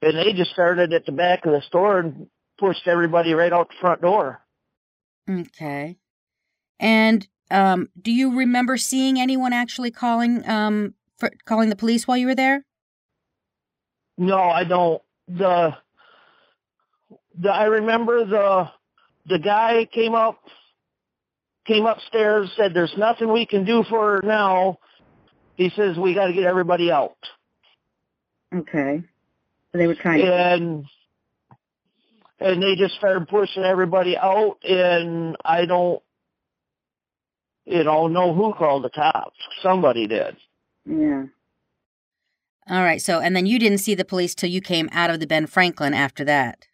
and 0.00 0.16
they 0.16 0.32
just 0.32 0.50
started 0.50 0.94
at 0.94 1.04
the 1.04 1.12
back 1.12 1.44
of 1.44 1.52
the 1.52 1.62
store 1.62 1.98
and 1.98 2.28
pushed 2.58 2.88
everybody 2.88 3.34
right 3.34 3.52
out 3.52 3.68
the 3.68 3.74
front 3.80 4.00
door. 4.00 4.40
Okay. 5.28 5.98
And 6.78 7.26
um 7.50 7.88
do 8.00 8.10
you 8.10 8.36
remember 8.36 8.76
seeing 8.76 9.20
anyone 9.20 9.52
actually 9.52 9.90
calling 9.90 10.48
um 10.48 10.94
for 11.18 11.30
calling 11.44 11.68
the 11.68 11.76
police 11.76 12.06
while 12.06 12.16
you 12.16 12.26
were 12.26 12.34
there? 12.34 12.64
No, 14.18 14.38
I 14.38 14.64
don't. 14.64 15.02
The 15.28 15.76
the 17.38 17.50
I 17.50 17.64
remember 17.64 18.24
the 18.24 18.70
the 19.26 19.38
guy 19.38 19.86
came 19.92 20.14
up 20.14 20.40
came 21.66 21.86
upstairs 21.86 22.50
said 22.56 22.72
there's 22.74 22.94
nothing 22.96 23.32
we 23.32 23.46
can 23.46 23.64
do 23.64 23.84
for 23.88 24.16
her 24.16 24.20
now. 24.22 24.78
He 25.56 25.70
says 25.70 25.96
we 25.96 26.14
got 26.14 26.26
to 26.26 26.32
get 26.32 26.44
everybody 26.44 26.90
out. 26.90 27.16
Okay. 28.54 29.02
So 29.72 29.78
they 29.78 29.86
were 29.86 29.94
trying 29.94 30.20
to. 30.20 30.32
And 30.32 30.84
and 32.38 32.62
they 32.62 32.76
just 32.76 32.94
started 32.94 33.28
pushing 33.28 33.64
everybody 33.64 34.16
out 34.16 34.58
and 34.62 35.36
I 35.44 35.66
don't 35.66 36.02
you 37.66 37.84
know 37.84 38.06
know 38.06 38.32
who 38.34 38.54
called 38.54 38.84
the 38.84 38.90
cops. 38.90 39.36
Somebody 39.62 40.06
did. 40.06 40.36
Yeah. 40.84 41.24
All 42.68 42.82
right. 42.82 43.02
So 43.02 43.20
and 43.20 43.36
then 43.36 43.46
you 43.46 43.58
didn't 43.58 43.78
see 43.78 43.94
the 43.94 44.04
police 44.04 44.34
till 44.34 44.50
you 44.50 44.60
came 44.60 44.88
out 44.92 45.10
of 45.10 45.20
the 45.20 45.26
Ben 45.26 45.46
Franklin 45.46 45.94
after 45.94 46.24
that. 46.24 46.66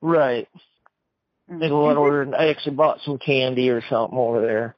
Right. 0.00 0.48
I 1.48 1.58
think 1.58 1.72
I 1.72 1.74
went 1.74 1.98
over 1.98 2.22
and 2.22 2.34
I 2.34 2.48
actually 2.48 2.76
bought 2.76 3.00
some 3.04 3.18
candy 3.18 3.68
or 3.68 3.82
something 3.88 4.18
over 4.18 4.40
there. 4.40 4.76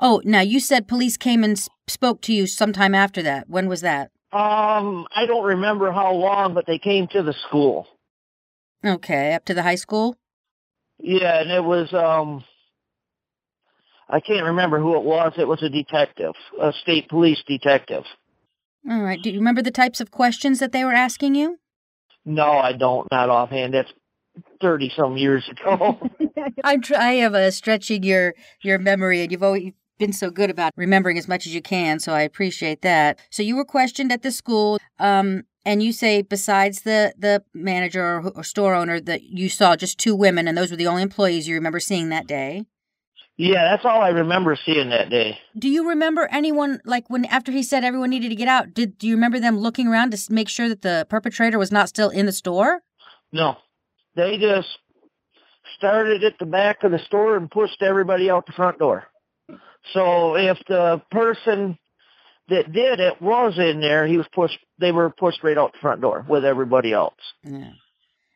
Oh, 0.00 0.22
now 0.24 0.40
you 0.40 0.60
said 0.60 0.88
police 0.88 1.16
came 1.16 1.44
and 1.44 1.60
spoke 1.86 2.20
to 2.22 2.32
you 2.32 2.46
sometime 2.46 2.94
after 2.94 3.22
that. 3.22 3.48
When 3.48 3.68
was 3.68 3.80
that? 3.82 4.10
Um, 4.32 5.06
I 5.14 5.26
don't 5.26 5.44
remember 5.44 5.92
how 5.92 6.12
long, 6.12 6.54
but 6.54 6.66
they 6.66 6.78
came 6.78 7.06
to 7.08 7.22
the 7.22 7.34
school. 7.46 7.86
Okay, 8.84 9.32
up 9.32 9.44
to 9.44 9.54
the 9.54 9.62
high 9.62 9.76
school? 9.76 10.16
Yeah, 10.98 11.40
and 11.40 11.50
it 11.50 11.62
was 11.62 11.92
um 11.92 12.44
I 14.08 14.20
can't 14.20 14.44
remember 14.44 14.78
who 14.78 14.96
it 14.96 15.02
was. 15.02 15.32
It 15.38 15.48
was 15.48 15.62
a 15.62 15.68
detective, 15.68 16.34
a 16.60 16.72
state 16.82 17.08
police 17.08 17.42
detective. 17.46 18.04
All 18.88 19.02
right. 19.02 19.22
Do 19.22 19.30
you 19.30 19.38
remember 19.38 19.62
the 19.62 19.70
types 19.70 20.00
of 20.00 20.10
questions 20.10 20.58
that 20.58 20.72
they 20.72 20.84
were 20.84 20.92
asking 20.92 21.34
you? 21.34 21.58
No, 22.24 22.50
I 22.50 22.72
don't, 22.72 23.08
not 23.10 23.30
offhand. 23.30 23.74
That's 23.74 23.92
thirty 24.60 24.90
some 24.94 25.16
years 25.16 25.48
ago. 25.48 25.98
I'm 26.64 26.80
try 26.80 27.12
of 27.12 27.34
uh, 27.34 27.50
stretching 27.50 28.02
your 28.02 28.34
your 28.62 28.78
memory, 28.78 29.22
and 29.22 29.32
you've 29.32 29.42
always 29.42 29.72
been 29.98 30.12
so 30.12 30.30
good 30.30 30.50
about 30.50 30.72
remembering 30.76 31.18
as 31.18 31.28
much 31.28 31.46
as 31.46 31.54
you 31.54 31.62
can. 31.62 32.00
So 32.00 32.12
I 32.12 32.22
appreciate 32.22 32.82
that. 32.82 33.18
So 33.30 33.42
you 33.42 33.56
were 33.56 33.64
questioned 33.64 34.10
at 34.12 34.22
the 34.22 34.32
school, 34.32 34.78
um, 34.98 35.44
and 35.64 35.82
you 35.82 35.92
say 35.92 36.22
besides 36.22 36.82
the 36.82 37.14
the 37.18 37.42
manager 37.54 38.04
or, 38.04 38.28
or 38.30 38.44
store 38.44 38.74
owner 38.74 39.00
that 39.00 39.22
you 39.22 39.48
saw 39.48 39.76
just 39.76 39.98
two 39.98 40.14
women, 40.14 40.48
and 40.48 40.56
those 40.56 40.70
were 40.70 40.76
the 40.76 40.86
only 40.86 41.02
employees 41.02 41.48
you 41.48 41.54
remember 41.54 41.80
seeing 41.80 42.08
that 42.10 42.26
day. 42.26 42.66
Yeah, 43.36 43.70
that's 43.70 43.84
all 43.84 44.00
I 44.00 44.10
remember 44.10 44.56
seeing 44.64 44.90
that 44.90 45.10
day. 45.10 45.38
Do 45.58 45.68
you 45.68 45.88
remember 45.88 46.28
anyone 46.30 46.80
like 46.84 47.10
when 47.10 47.24
after 47.24 47.50
he 47.50 47.62
said 47.62 47.82
everyone 47.82 48.10
needed 48.10 48.28
to 48.28 48.36
get 48.36 48.48
out? 48.48 48.72
Did 48.74 48.96
do 48.96 49.08
you 49.08 49.14
remember 49.14 49.40
them 49.40 49.58
looking 49.58 49.88
around 49.88 50.12
to 50.12 50.32
make 50.32 50.48
sure 50.48 50.68
that 50.68 50.82
the 50.82 51.06
perpetrator 51.10 51.58
was 51.58 51.72
not 51.72 51.88
still 51.88 52.10
in 52.10 52.26
the 52.26 52.32
store? 52.32 52.82
No. 53.32 53.56
They 54.14 54.38
just 54.38 54.68
started 55.76 56.22
at 56.22 56.34
the 56.38 56.46
back 56.46 56.84
of 56.84 56.92
the 56.92 57.00
store 57.00 57.36
and 57.36 57.50
pushed 57.50 57.82
everybody 57.82 58.30
out 58.30 58.46
the 58.46 58.52
front 58.52 58.78
door. 58.78 59.04
So 59.92 60.36
if 60.36 60.58
the 60.68 61.02
person 61.10 61.76
that 62.48 62.72
did 62.72 63.00
it 63.00 63.20
was 63.20 63.58
in 63.58 63.80
there, 63.80 64.06
he 64.06 64.16
was 64.16 64.26
pushed 64.32 64.58
they 64.78 64.92
were 64.92 65.10
pushed 65.10 65.42
right 65.42 65.58
out 65.58 65.72
the 65.72 65.78
front 65.80 66.00
door 66.00 66.24
with 66.28 66.44
everybody 66.44 66.92
else. 66.92 67.14
Yeah. 67.42 67.72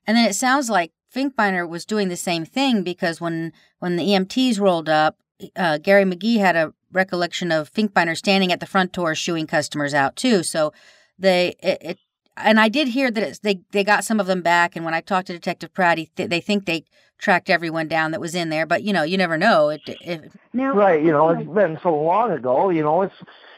And 0.09 0.17
then 0.17 0.25
it 0.25 0.35
sounds 0.35 0.69
like 0.69 0.91
Finkbeiner 1.15 1.69
was 1.69 1.85
doing 1.85 2.09
the 2.09 2.17
same 2.17 2.45
thing 2.45 2.83
because 2.83 3.21
when 3.21 3.53
when 3.79 3.97
the 3.97 4.05
EMTs 4.05 4.61
rolled 4.61 4.89
up, 4.89 5.17
uh, 5.57 5.79
Gary 5.79 6.05
McGee 6.05 6.39
had 6.39 6.57
a 6.57 6.73
recollection 6.93 7.53
of 7.53 7.73
Finkbeiner 7.73 8.17
standing 8.17 8.53
at 8.53 8.61
the 8.61 8.67
front 8.67 8.93
door 8.93 9.15
shooing 9.15 9.47
customers 9.47 9.95
out 9.95 10.17
too. 10.17 10.43
So 10.43 10.73
they 11.19 11.55
it, 11.63 11.79
it 11.81 11.99
and 12.37 12.61
I 12.61 12.69
did 12.69 12.89
hear 12.89 13.11
that 13.11 13.23
it's, 13.23 13.39
they 13.41 13.61
they 13.73 13.85
got 13.85 14.05
some 14.05 14.21
of 14.21 14.27
them 14.27 14.43
back. 14.43 14.77
And 14.77 14.85
when 14.85 14.95
I 14.95 15.01
talked 15.01 15.29
to 15.29 15.33
Detective 15.33 15.73
Pratt, 15.73 15.99
he 15.99 16.07
th- 16.17 16.31
they 16.31 16.41
think 16.41 16.67
they 16.67 16.85
tracked 17.19 17.51
everyone 17.51 17.89
down 17.89 18.13
that 18.13 18.21
was 18.21 18.35
in 18.35 18.49
there. 18.49 18.67
But 18.67 18.83
you 18.83 18.93
know, 18.93 19.03
you 19.03 19.17
never 19.17 19.37
know. 19.37 19.71
It, 19.71 19.81
it, 19.87 20.33
Now, 20.53 20.75
Right, 20.75 21.03
you 21.03 21.11
know, 21.11 21.31
it's 21.31 21.49
been 21.49 21.79
so 21.83 21.95
long 21.95 22.31
ago, 22.31 22.71
you 22.71 22.83
know, 22.83 23.03
it's 23.03 23.15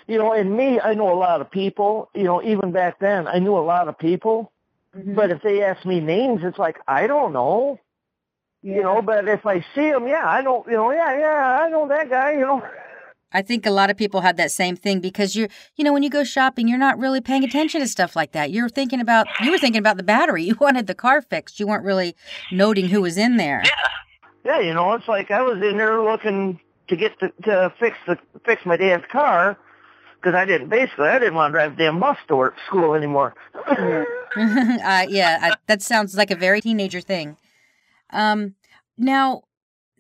you 0.07 0.19
know, 0.19 0.33
and 0.33 0.57
me, 0.57 0.81
I 0.81 0.95
know 0.95 1.13
a 1.13 1.15
lot 1.15 1.41
of 1.41 1.51
people, 1.51 2.09
you 2.15 2.25
know, 2.25 2.43
even 2.43 2.73
back 2.73 2.99
then 2.99 3.29
I 3.29 3.39
knew 3.39 3.57
a 3.57 3.61
lot 3.61 3.89
of 3.89 3.99
people, 3.99 4.53
Mhm. 4.97 5.15
but 5.15 5.31
if 5.31 5.43
they 5.43 5.63
ask 5.63 5.85
me 5.87 6.01
names, 6.01 6.43
it's 6.43 6.59
like 6.59 6.79
I 6.89 7.07
don't 7.07 7.33
know. 7.33 7.79
Yeah. 8.63 8.75
You 8.77 8.83
know, 8.83 9.03
but 9.03 9.27
if 9.27 9.47
I 9.47 9.65
see 9.75 9.89
him, 9.89 10.07
yeah, 10.07 10.29
I 10.29 10.43
don't, 10.43 10.67
you 10.67 10.75
know, 10.75 10.91
yeah, 10.91 11.19
yeah, 11.19 11.61
I 11.63 11.71
know 11.71 11.89
that 11.89 12.11
guy, 12.11 12.33
you 12.33 12.41
know. 12.41 12.63
I 13.33 13.41
think 13.41 13.65
a 13.65 13.71
lot 13.71 13.89
of 13.89 13.97
people 13.97 14.21
have 14.21 14.37
that 14.37 14.51
same 14.51 14.77
thing 14.77 15.01
because 15.01 15.35
you're, 15.35 15.49
you 15.77 15.85
know, 15.85 15.95
when 15.95 16.03
you 16.03 16.11
go 16.11 16.25
shopping, 16.25 16.69
you're 16.69 16.77
not 16.77 16.99
really 16.99 17.23
paying 17.23 17.43
attention 17.43 17.81
to 17.81 17.89
stuff 17.89 18.15
like 18.17 18.33
that. 18.33 18.51
You're 18.51 18.69
thinking 18.69 19.01
about, 19.01 19.29
you 19.43 19.51
were 19.51 19.57
thinking 19.59 19.79
about 19.79 19.97
the 19.97 20.03
battery. 20.03 20.45
You 20.51 20.57
wanted 20.61 20.89
the 20.89 20.95
car 20.95 21.23
fixed. 21.23 21.59
You 21.59 21.69
weren't 21.69 21.85
really 21.85 22.15
noting 22.53 22.89
who 22.89 23.01
was 23.01 23.17
in 23.17 23.37
there. 23.39 23.63
Yeah. 23.65 23.71
Yeah, 24.45 24.61
you 24.61 24.75
know, 24.75 24.93
it's 24.95 25.07
like 25.09 25.31
I 25.31 25.43
was 25.43 25.63
in 25.63 25.77
there 25.79 26.03
looking 26.03 26.59
to 26.89 26.97
get 26.97 27.19
to, 27.21 27.33
to 27.45 27.73
fix 27.79 27.97
the 28.07 28.19
fix 28.45 28.67
my 28.67 28.77
dad's 28.77 29.05
car 29.11 29.57
because 30.21 30.35
I 30.35 30.45
didn't 30.45 30.69
basically 30.69 31.09
I 31.09 31.19
didn't 31.19 31.35
want 31.35 31.53
to 31.53 31.59
drive 31.59 31.77
the 31.77 31.85
damn 31.85 32.01
bus 32.01 32.19
to 32.29 32.37
work 32.37 32.55
school 32.67 32.95
anymore. 32.95 33.35
Yeah. 34.37 35.05
uh, 35.05 35.07
yeah, 35.09 35.39
I, 35.43 35.57
that 35.67 35.83
sounds 35.83 36.17
like 36.17 36.31
a 36.31 36.37
very 36.37 36.61
teenager 36.61 37.01
thing. 37.01 37.37
Um, 38.11 38.55
now, 38.97 39.43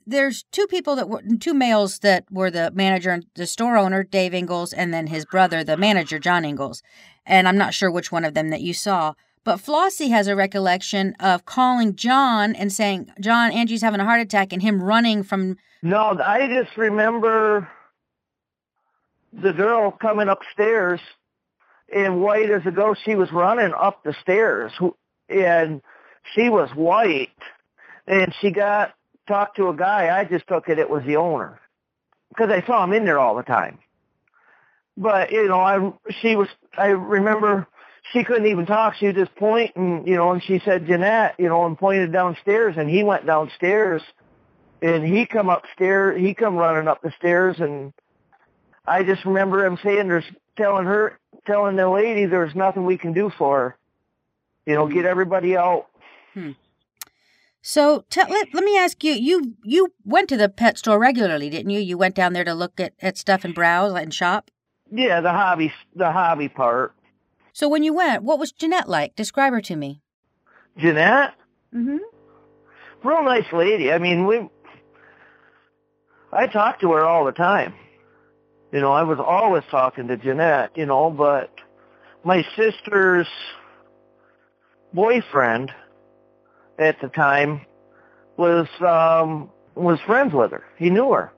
there's 0.06 0.44
two 0.52 0.68
people 0.68 0.94
that 0.94 1.08
were 1.08 1.20
two 1.40 1.52
males 1.52 1.98
that 1.98 2.26
were 2.30 2.48
the 2.48 2.70
manager 2.70 3.10
and 3.10 3.26
the 3.34 3.46
store 3.46 3.76
owner, 3.76 4.04
Dave 4.04 4.32
Ingalls, 4.32 4.72
and 4.72 4.94
then 4.94 5.08
his 5.08 5.24
brother, 5.24 5.64
the 5.64 5.76
manager, 5.76 6.20
John 6.20 6.44
Ingalls. 6.44 6.80
And 7.26 7.48
I'm 7.48 7.58
not 7.58 7.74
sure 7.74 7.90
which 7.90 8.12
one 8.12 8.24
of 8.24 8.34
them 8.34 8.50
that 8.50 8.60
you 8.60 8.72
saw. 8.72 9.14
But 9.42 9.58
Flossie 9.58 10.10
has 10.10 10.26
a 10.26 10.36
recollection 10.36 11.14
of 11.18 11.44
calling 11.44 11.96
John 11.96 12.54
and 12.54 12.72
saying, 12.72 13.10
John, 13.20 13.50
Angie's 13.52 13.82
having 13.82 14.00
a 14.00 14.04
heart 14.04 14.20
attack, 14.20 14.52
and 14.52 14.62
him 14.62 14.82
running 14.82 15.22
from. 15.22 15.56
No, 15.82 16.18
I 16.22 16.46
just 16.46 16.76
remember 16.76 17.68
the 19.32 19.52
girl 19.52 19.90
coming 19.90 20.28
upstairs, 20.28 21.00
and 21.94 22.22
white 22.22 22.50
as 22.50 22.62
a 22.66 22.70
ghost. 22.70 23.00
She 23.04 23.14
was 23.14 23.30
running 23.32 23.72
up 23.72 24.02
the 24.02 24.14
stairs, 24.22 24.72
and 25.28 25.82
she 26.34 26.48
was 26.48 26.70
white, 26.74 27.30
and 28.06 28.34
she 28.40 28.50
got 28.50 28.94
talked 29.26 29.56
to 29.56 29.68
a 29.68 29.76
guy. 29.76 30.16
I 30.16 30.24
just 30.24 30.46
took 30.46 30.68
it 30.68 30.78
it 30.78 30.90
was 30.90 31.04
the 31.04 31.16
owner 31.16 31.60
because 32.30 32.50
I 32.50 32.64
saw 32.66 32.84
him 32.84 32.92
in 32.92 33.04
there 33.04 33.18
all 33.18 33.36
the 33.36 33.42
time. 33.42 33.78
But 34.96 35.32
you 35.32 35.48
know, 35.48 35.60
I 35.60 35.92
she 36.20 36.36
was. 36.36 36.48
I 36.76 36.88
remember 36.88 37.66
she 38.12 38.24
couldn't 38.24 38.46
even 38.46 38.66
talk. 38.66 38.94
She 38.96 39.06
would 39.06 39.16
just 39.16 39.34
point, 39.36 39.76
and 39.76 40.06
you 40.06 40.16
know, 40.16 40.32
and 40.32 40.42
she 40.42 40.60
said 40.64 40.86
Janette, 40.86 41.36
you 41.38 41.48
know, 41.48 41.66
and 41.66 41.78
pointed 41.78 42.12
downstairs, 42.12 42.76
and 42.76 42.90
he 42.90 43.02
went 43.02 43.26
downstairs 43.26 44.02
and 44.82 45.04
he 45.04 45.26
come 45.26 45.48
upstairs 45.48 46.20
he 46.20 46.34
come 46.34 46.56
running 46.56 46.88
up 46.88 47.02
the 47.02 47.12
stairs 47.18 47.56
and 47.58 47.92
I 48.90 49.04
just 49.04 49.24
remember 49.24 49.64
him 49.64 49.78
saying 49.84 50.08
there's 50.08 50.24
telling 50.56 50.84
her 50.86 51.18
telling 51.46 51.76
the 51.76 51.88
lady 51.88 52.26
there's 52.26 52.54
nothing 52.56 52.84
we 52.84 52.98
can 52.98 53.12
do 53.12 53.30
for 53.38 53.58
her. 53.58 53.78
You 54.66 54.74
know, 54.74 54.88
get 54.88 55.04
everybody 55.04 55.56
out. 55.56 55.86
So 57.62 58.04
tell, 58.10 58.28
let, 58.28 58.48
let 58.54 58.64
me 58.64 58.76
ask 58.76 59.04
you, 59.04 59.12
you 59.12 59.54
you 59.62 59.92
went 60.04 60.28
to 60.30 60.36
the 60.36 60.48
pet 60.48 60.76
store 60.78 60.98
regularly, 60.98 61.50
didn't 61.50 61.70
you? 61.70 61.78
You 61.78 61.96
went 61.98 62.14
down 62.14 62.32
there 62.32 62.44
to 62.44 62.54
look 62.54 62.80
at, 62.80 62.94
at 63.00 63.16
stuff 63.16 63.44
and 63.44 63.54
browse 63.54 63.94
and 63.94 64.12
shop? 64.12 64.50
Yeah, 64.90 65.20
the 65.20 65.30
hobby, 65.30 65.72
the 65.94 66.10
hobby 66.10 66.48
part. 66.48 66.94
So 67.52 67.68
when 67.68 67.82
you 67.84 67.92
went, 67.92 68.22
what 68.24 68.38
was 68.38 68.50
Janette 68.52 68.88
like? 68.88 69.14
Describe 69.14 69.52
her 69.52 69.60
to 69.62 69.76
me. 69.76 70.02
Janette, 70.78 71.34
Mhm. 71.74 71.98
real 73.04 73.22
nice 73.22 73.52
lady. 73.52 73.92
I 73.92 73.98
mean, 73.98 74.26
we, 74.26 74.48
I 76.32 76.46
talked 76.46 76.80
to 76.80 76.92
her 76.92 77.04
all 77.04 77.24
the 77.24 77.32
time. 77.32 77.74
You 78.72 78.80
know, 78.80 78.92
I 78.92 79.02
was 79.02 79.18
always 79.18 79.64
talking 79.70 80.08
to 80.08 80.16
Janette, 80.16 80.70
you 80.76 80.86
know, 80.86 81.10
but 81.10 81.50
my 82.24 82.44
sister's 82.56 83.26
boyfriend 84.92 85.72
at 86.78 87.00
the 87.00 87.08
time 87.08 87.62
was, 88.36 88.68
um, 88.80 89.50
was 89.74 89.98
friends 90.00 90.32
with 90.32 90.52
her. 90.52 90.64
He 90.78 90.90
knew 90.90 91.12
her. 91.12 91.32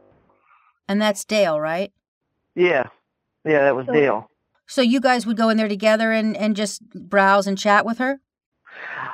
And 0.89 1.01
that's 1.01 1.25
Dale, 1.25 1.59
right? 1.59 1.93
Yeah. 2.55 2.85
Yeah, 3.45 3.63
that 3.63 3.77
was 3.77 3.87
So- 3.87 3.93
Dale. 3.93 4.29
So 4.67 4.81
you 4.81 5.01
guys 5.01 5.27
would 5.27 5.37
go 5.37 5.51
in 5.51 5.59
there 5.59 5.69
together 5.69 6.13
and, 6.13 6.35
and 6.35 6.57
just 6.57 6.89
browse 6.95 7.47
and 7.47 7.59
chat 7.59 7.85
with 7.85 7.99
her? 7.99 8.21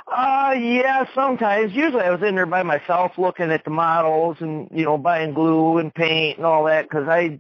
Uh, 0.07 0.55
yeah, 0.57 1.05
sometimes. 1.15 1.73
Usually 1.73 2.03
I 2.03 2.11
was 2.11 2.23
in 2.23 2.37
there 2.37 2.47
by 2.47 2.63
myself 2.63 3.13
looking 3.19 3.51
at 3.51 3.65
the 3.65 3.71
models 3.71 4.37
and, 4.41 4.69
you 4.73 4.85
know, 4.85 4.97
buying 4.97 5.35
glue 5.35 5.79
and 5.79 5.93
paint 5.93 6.37
and 6.37 6.47
all 6.47 6.65
that 6.65 6.85
because 6.89 7.09
I, 7.09 7.39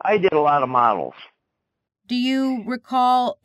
I 0.00 0.18
did 0.18 0.32
a 0.32 0.40
lot 0.40 0.62
of 0.62 0.68
models. 0.68 1.14
Do 2.06 2.14
you 2.14 2.62
recall 2.66 3.38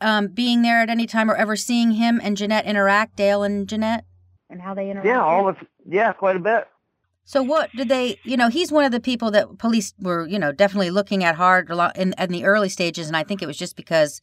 um, 0.00 0.28
being 0.28 0.62
there 0.62 0.80
at 0.80 0.90
any 0.90 1.06
time 1.06 1.30
or 1.30 1.34
ever 1.34 1.56
seeing 1.56 1.92
him 1.92 2.20
and 2.22 2.36
Janette 2.36 2.66
interact, 2.66 3.16
Dale 3.16 3.42
and 3.42 3.68
Janette? 3.68 4.04
And 4.50 4.60
how 4.60 4.74
they 4.74 4.90
interact. 4.90 5.06
Yeah, 5.06 5.22
all 5.22 5.48
of, 5.48 5.56
yeah, 5.88 6.12
quite 6.12 6.36
a 6.36 6.40
bit. 6.40 6.68
So 7.24 7.42
what 7.42 7.70
did 7.74 7.88
they, 7.88 8.18
you 8.24 8.36
know, 8.36 8.48
he's 8.48 8.72
one 8.72 8.84
of 8.84 8.92
the 8.92 9.00
people 9.00 9.30
that 9.30 9.58
police 9.58 9.94
were, 9.98 10.26
you 10.26 10.38
know, 10.38 10.52
definitely 10.52 10.90
looking 10.90 11.24
at 11.24 11.36
hard 11.36 11.70
a 11.70 11.74
lot 11.76 11.96
in, 11.96 12.14
in 12.18 12.32
the 12.32 12.44
early 12.44 12.68
stages. 12.68 13.06
And 13.06 13.16
I 13.16 13.22
think 13.22 13.40
it 13.40 13.46
was 13.46 13.56
just 13.56 13.76
because 13.76 14.20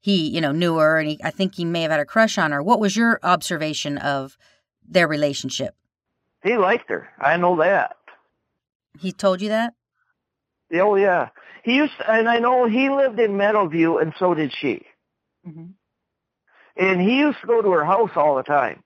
he, 0.00 0.28
you 0.28 0.40
know, 0.40 0.52
knew 0.52 0.76
her 0.76 0.98
and 0.98 1.08
he, 1.08 1.20
I 1.22 1.30
think 1.30 1.56
he 1.56 1.64
may 1.64 1.82
have 1.82 1.90
had 1.90 2.00
a 2.00 2.04
crush 2.04 2.38
on 2.38 2.52
her. 2.52 2.62
What 2.62 2.80
was 2.80 2.96
your 2.96 3.18
observation 3.22 3.98
of 3.98 4.38
their 4.88 5.08
relationship? 5.08 5.74
He 6.42 6.56
liked 6.56 6.88
her. 6.88 7.08
I 7.18 7.36
know 7.36 7.56
that. 7.56 7.96
He 8.98 9.10
told 9.12 9.42
you 9.42 9.48
that? 9.48 9.74
Oh, 10.74 10.96
yeah. 10.96 11.28
He 11.64 11.76
used, 11.76 11.92
to, 11.98 12.10
and 12.10 12.28
I 12.28 12.38
know 12.38 12.66
he 12.66 12.90
lived 12.90 13.18
in 13.20 13.32
Meadowview 13.32 14.00
and 14.02 14.12
so 14.18 14.34
did 14.34 14.52
she. 14.52 14.82
Mhm. 15.46 15.74
And 16.76 17.00
he 17.00 17.18
used 17.18 17.40
to 17.40 17.46
go 17.46 17.62
to 17.62 17.70
her 17.72 17.84
house 17.84 18.10
all 18.16 18.36
the 18.36 18.42
time. 18.42 18.82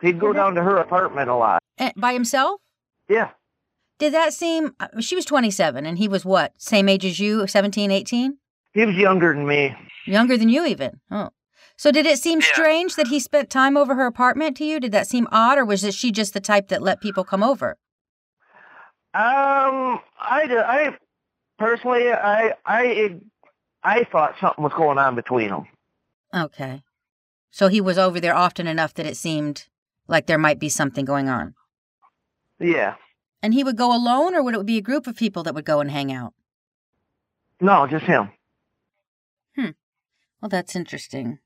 He'd 0.00 0.18
go 0.18 0.32
down 0.32 0.54
to 0.56 0.62
her 0.62 0.78
apartment 0.78 1.28
a 1.30 1.34
lot. 1.36 1.62
Eh, 1.78 1.92
by 1.96 2.12
himself? 2.12 2.60
Yeah. 3.08 3.30
Did 3.98 4.12
that 4.14 4.32
seem, 4.34 4.74
uh, 4.80 4.88
she 5.00 5.14
was 5.14 5.24
27 5.24 5.86
and 5.86 5.98
he 5.98 6.08
was 6.08 6.24
what, 6.24 6.52
same 6.60 6.88
age 6.88 7.04
as 7.04 7.20
you, 7.20 7.46
17, 7.46 7.90
18? 7.92 8.38
He 8.74 8.84
was 8.84 8.96
younger 8.96 9.32
than 9.32 9.46
me. 9.46 9.76
Younger 10.06 10.36
than 10.36 10.48
you 10.48 10.66
even. 10.66 11.00
Oh. 11.10 11.30
So 11.76 11.92
did 11.92 12.06
it 12.06 12.18
seem 12.18 12.40
Yeah. 12.40 12.46
strange 12.46 12.96
that 12.96 13.08
he 13.08 13.20
spent 13.20 13.48
time 13.50 13.76
over 13.76 13.94
her 13.94 14.06
apartment 14.06 14.56
to 14.56 14.64
you? 14.64 14.80
Did 14.80 14.92
that 14.92 15.06
seem 15.06 15.28
odd 15.30 15.58
or 15.58 15.64
was 15.64 15.84
it 15.84 15.94
she 15.94 16.10
just 16.10 16.34
the 16.34 16.40
type 16.40 16.68
that 16.68 16.82
let 16.82 17.00
people 17.00 17.22
come 17.22 17.42
over? 17.44 17.76
Um, 19.14 20.00
I, 20.18 20.46
I 20.48 20.96
personally, 21.58 22.10
I, 22.10 22.54
I, 22.64 23.20
I 23.82 24.04
thought 24.04 24.36
something 24.40 24.64
was 24.64 24.72
going 24.72 24.98
on 24.98 25.14
between 25.14 25.48
them. 25.48 25.66
Okay. 26.34 26.82
So 27.50 27.68
he 27.68 27.80
was 27.80 27.98
over 27.98 28.20
there 28.20 28.34
often 28.34 28.66
enough 28.66 28.94
that 28.94 29.06
it 29.06 29.16
seemed 29.16 29.66
like 30.08 30.26
there 30.26 30.38
might 30.38 30.58
be 30.58 30.70
something 30.70 31.04
going 31.04 31.28
on. 31.28 31.54
Yeah. 32.58 32.94
And 33.42 33.52
he 33.52 33.64
would 33.64 33.76
go 33.76 33.94
alone 33.94 34.34
or 34.34 34.42
would 34.42 34.54
it 34.54 34.64
be 34.64 34.78
a 34.78 34.82
group 34.82 35.06
of 35.06 35.16
people 35.16 35.42
that 35.42 35.54
would 35.54 35.64
go 35.64 35.80
and 35.80 35.90
hang 35.90 36.12
out? 36.12 36.32
No, 37.60 37.86
just 37.86 38.06
him. 38.06 38.30
Hmm. 39.56 39.70
Well, 40.40 40.48
that's 40.48 40.74
interesting. 40.74 41.38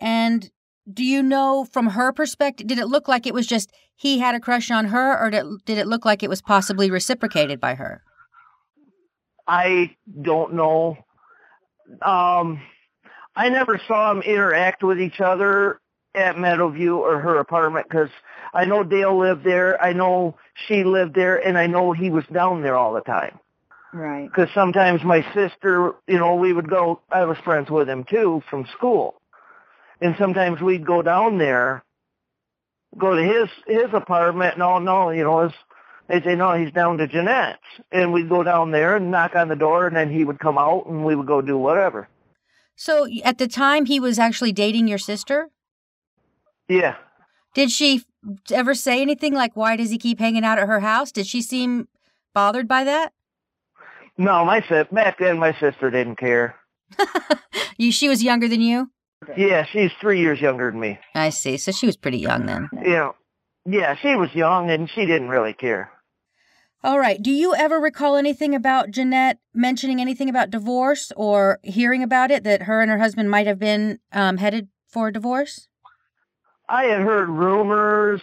And 0.00 0.50
do 0.92 1.04
you 1.04 1.22
know 1.22 1.66
from 1.70 1.88
her 1.88 2.12
perspective, 2.12 2.66
did 2.66 2.78
it 2.78 2.86
look 2.86 3.08
like 3.08 3.26
it 3.26 3.34
was 3.34 3.46
just 3.46 3.72
he 3.94 4.18
had 4.18 4.34
a 4.34 4.40
crush 4.40 4.70
on 4.70 4.86
her 4.86 5.18
or 5.18 5.30
did, 5.30 5.44
did 5.64 5.78
it 5.78 5.86
look 5.86 6.04
like 6.04 6.22
it 6.22 6.30
was 6.30 6.40
possibly 6.42 6.90
reciprocated 6.90 7.60
by 7.60 7.74
her? 7.74 8.02
I 9.46 9.96
don't 10.22 10.54
know. 10.54 10.98
Um, 12.02 12.60
I 13.34 13.48
never 13.48 13.80
saw 13.86 14.12
them 14.12 14.22
interact 14.22 14.82
with 14.82 15.00
each 15.00 15.20
other 15.20 15.80
at 16.14 16.36
Meadowview 16.36 16.96
or 16.96 17.18
her 17.20 17.38
apartment 17.38 17.86
because 17.88 18.10
I 18.52 18.64
know 18.64 18.82
Dale 18.82 19.18
lived 19.18 19.44
there. 19.44 19.80
I 19.82 19.92
know 19.92 20.36
she 20.66 20.84
lived 20.84 21.14
there, 21.14 21.36
and 21.36 21.56
I 21.56 21.66
know 21.66 21.92
he 21.92 22.10
was 22.10 22.24
down 22.32 22.62
there 22.62 22.76
all 22.76 22.92
the 22.92 23.00
time. 23.00 23.38
Right. 23.92 24.28
Because 24.28 24.48
sometimes 24.54 25.02
my 25.02 25.22
sister, 25.34 25.92
you 26.06 26.18
know, 26.18 26.34
we 26.34 26.52
would 26.52 26.68
go. 26.68 27.00
I 27.10 27.24
was 27.24 27.38
friends 27.38 27.70
with 27.70 27.88
him 27.88 28.04
too 28.04 28.42
from 28.50 28.66
school, 28.76 29.17
and 30.00 30.14
sometimes 30.18 30.60
we'd 30.60 30.86
go 30.86 31.02
down 31.02 31.38
there, 31.38 31.84
go 32.96 33.14
to 33.14 33.22
his 33.22 33.48
his 33.66 33.92
apartment. 33.92 34.58
No, 34.58 34.78
no, 34.78 35.10
you 35.10 35.24
know, 35.24 35.44
his 35.44 35.52
they 36.08 36.22
say, 36.22 36.34
no, 36.34 36.54
he's 36.54 36.72
down 36.72 36.96
to 36.98 37.06
Janette's. 37.06 37.58
And 37.92 38.12
we'd 38.12 38.30
go 38.30 38.42
down 38.42 38.70
there 38.70 38.96
and 38.96 39.10
knock 39.10 39.36
on 39.36 39.48
the 39.48 39.56
door, 39.56 39.86
and 39.86 39.94
then 39.94 40.10
he 40.10 40.24
would 40.24 40.38
come 40.38 40.56
out, 40.56 40.86
and 40.86 41.04
we 41.04 41.14
would 41.14 41.26
go 41.26 41.42
do 41.42 41.58
whatever. 41.58 42.08
So 42.76 43.06
at 43.24 43.38
the 43.38 43.46
time 43.46 43.84
he 43.84 44.00
was 44.00 44.18
actually 44.18 44.52
dating 44.52 44.88
your 44.88 44.98
sister? 44.98 45.50
Yeah. 46.68 46.96
Did 47.54 47.70
she 47.70 48.04
ever 48.50 48.74
say 48.74 49.02
anything 49.02 49.34
like, 49.34 49.54
why 49.54 49.76
does 49.76 49.90
he 49.90 49.98
keep 49.98 50.18
hanging 50.18 50.44
out 50.44 50.58
at 50.58 50.66
her 50.66 50.80
house? 50.80 51.12
Did 51.12 51.26
she 51.26 51.42
seem 51.42 51.88
bothered 52.34 52.68
by 52.68 52.84
that? 52.84 53.12
No, 54.16 54.44
my 54.44 54.60
sis 54.68 54.86
back 54.90 55.18
then, 55.18 55.38
my 55.38 55.52
sister 55.60 55.90
didn't 55.90 56.16
care. 56.16 56.56
you, 57.76 57.92
she 57.92 58.08
was 58.08 58.22
younger 58.22 58.48
than 58.48 58.60
you? 58.60 58.90
Yeah, 59.36 59.64
she's 59.64 59.90
three 60.00 60.20
years 60.20 60.40
younger 60.40 60.70
than 60.70 60.80
me. 60.80 60.98
I 61.14 61.30
see. 61.30 61.56
So 61.56 61.72
she 61.72 61.86
was 61.86 61.96
pretty 61.96 62.18
young 62.18 62.46
then. 62.46 62.68
You 62.72 62.90
know, 62.90 63.14
yeah, 63.66 63.96
she 63.96 64.14
was 64.14 64.34
young, 64.34 64.70
and 64.70 64.88
she 64.88 65.06
didn't 65.06 65.28
really 65.28 65.52
care. 65.52 65.90
All 66.84 66.98
right. 66.98 67.20
Do 67.20 67.32
you 67.32 67.54
ever 67.54 67.80
recall 67.80 68.16
anything 68.16 68.54
about 68.54 68.90
Janette 68.90 69.38
mentioning 69.52 70.00
anything 70.00 70.28
about 70.28 70.50
divorce 70.50 71.10
or 71.16 71.58
hearing 71.64 72.04
about 72.04 72.30
it 72.30 72.44
that 72.44 72.62
her 72.62 72.80
and 72.80 72.90
her 72.90 72.98
husband 72.98 73.30
might 73.30 73.48
have 73.48 73.58
been 73.58 73.98
um, 74.12 74.36
headed 74.36 74.68
for 74.86 75.08
a 75.08 75.12
divorce? 75.12 75.68
I 76.68 76.84
had 76.84 77.00
heard 77.00 77.28
rumors, 77.28 78.20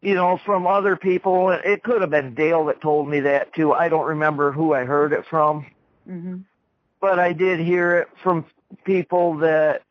you 0.00 0.14
know, 0.14 0.38
from 0.46 0.66
other 0.66 0.96
people. 0.96 1.50
It 1.50 1.82
could 1.82 2.00
have 2.00 2.10
been 2.10 2.34
Dale 2.34 2.64
that 2.66 2.80
told 2.80 3.08
me 3.08 3.20
that 3.20 3.52
too. 3.52 3.72
I 3.74 3.90
don't 3.90 4.06
remember 4.06 4.50
who 4.50 4.72
I 4.72 4.84
heard 4.84 5.12
it 5.12 5.26
from, 5.28 5.66
hmm 6.06 6.36
but 7.00 7.18
I 7.18 7.34
did 7.34 7.60
hear 7.60 7.98
it 7.98 8.08
from 8.22 8.46
people 8.84 9.38
that 9.38 9.82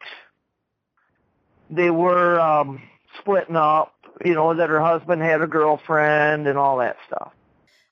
they 1.70 1.90
were 1.90 2.40
um 2.40 2.82
splitting 3.20 3.56
up, 3.56 3.94
you 4.26 4.34
know, 4.34 4.54
that 4.54 4.70
her 4.70 4.82
husband 4.82 5.22
had 5.22 5.42
a 5.42 5.48
girlfriend 5.48 6.48
and 6.48 6.58
all 6.58 6.78
that 6.78 6.98
stuff. 7.08 7.32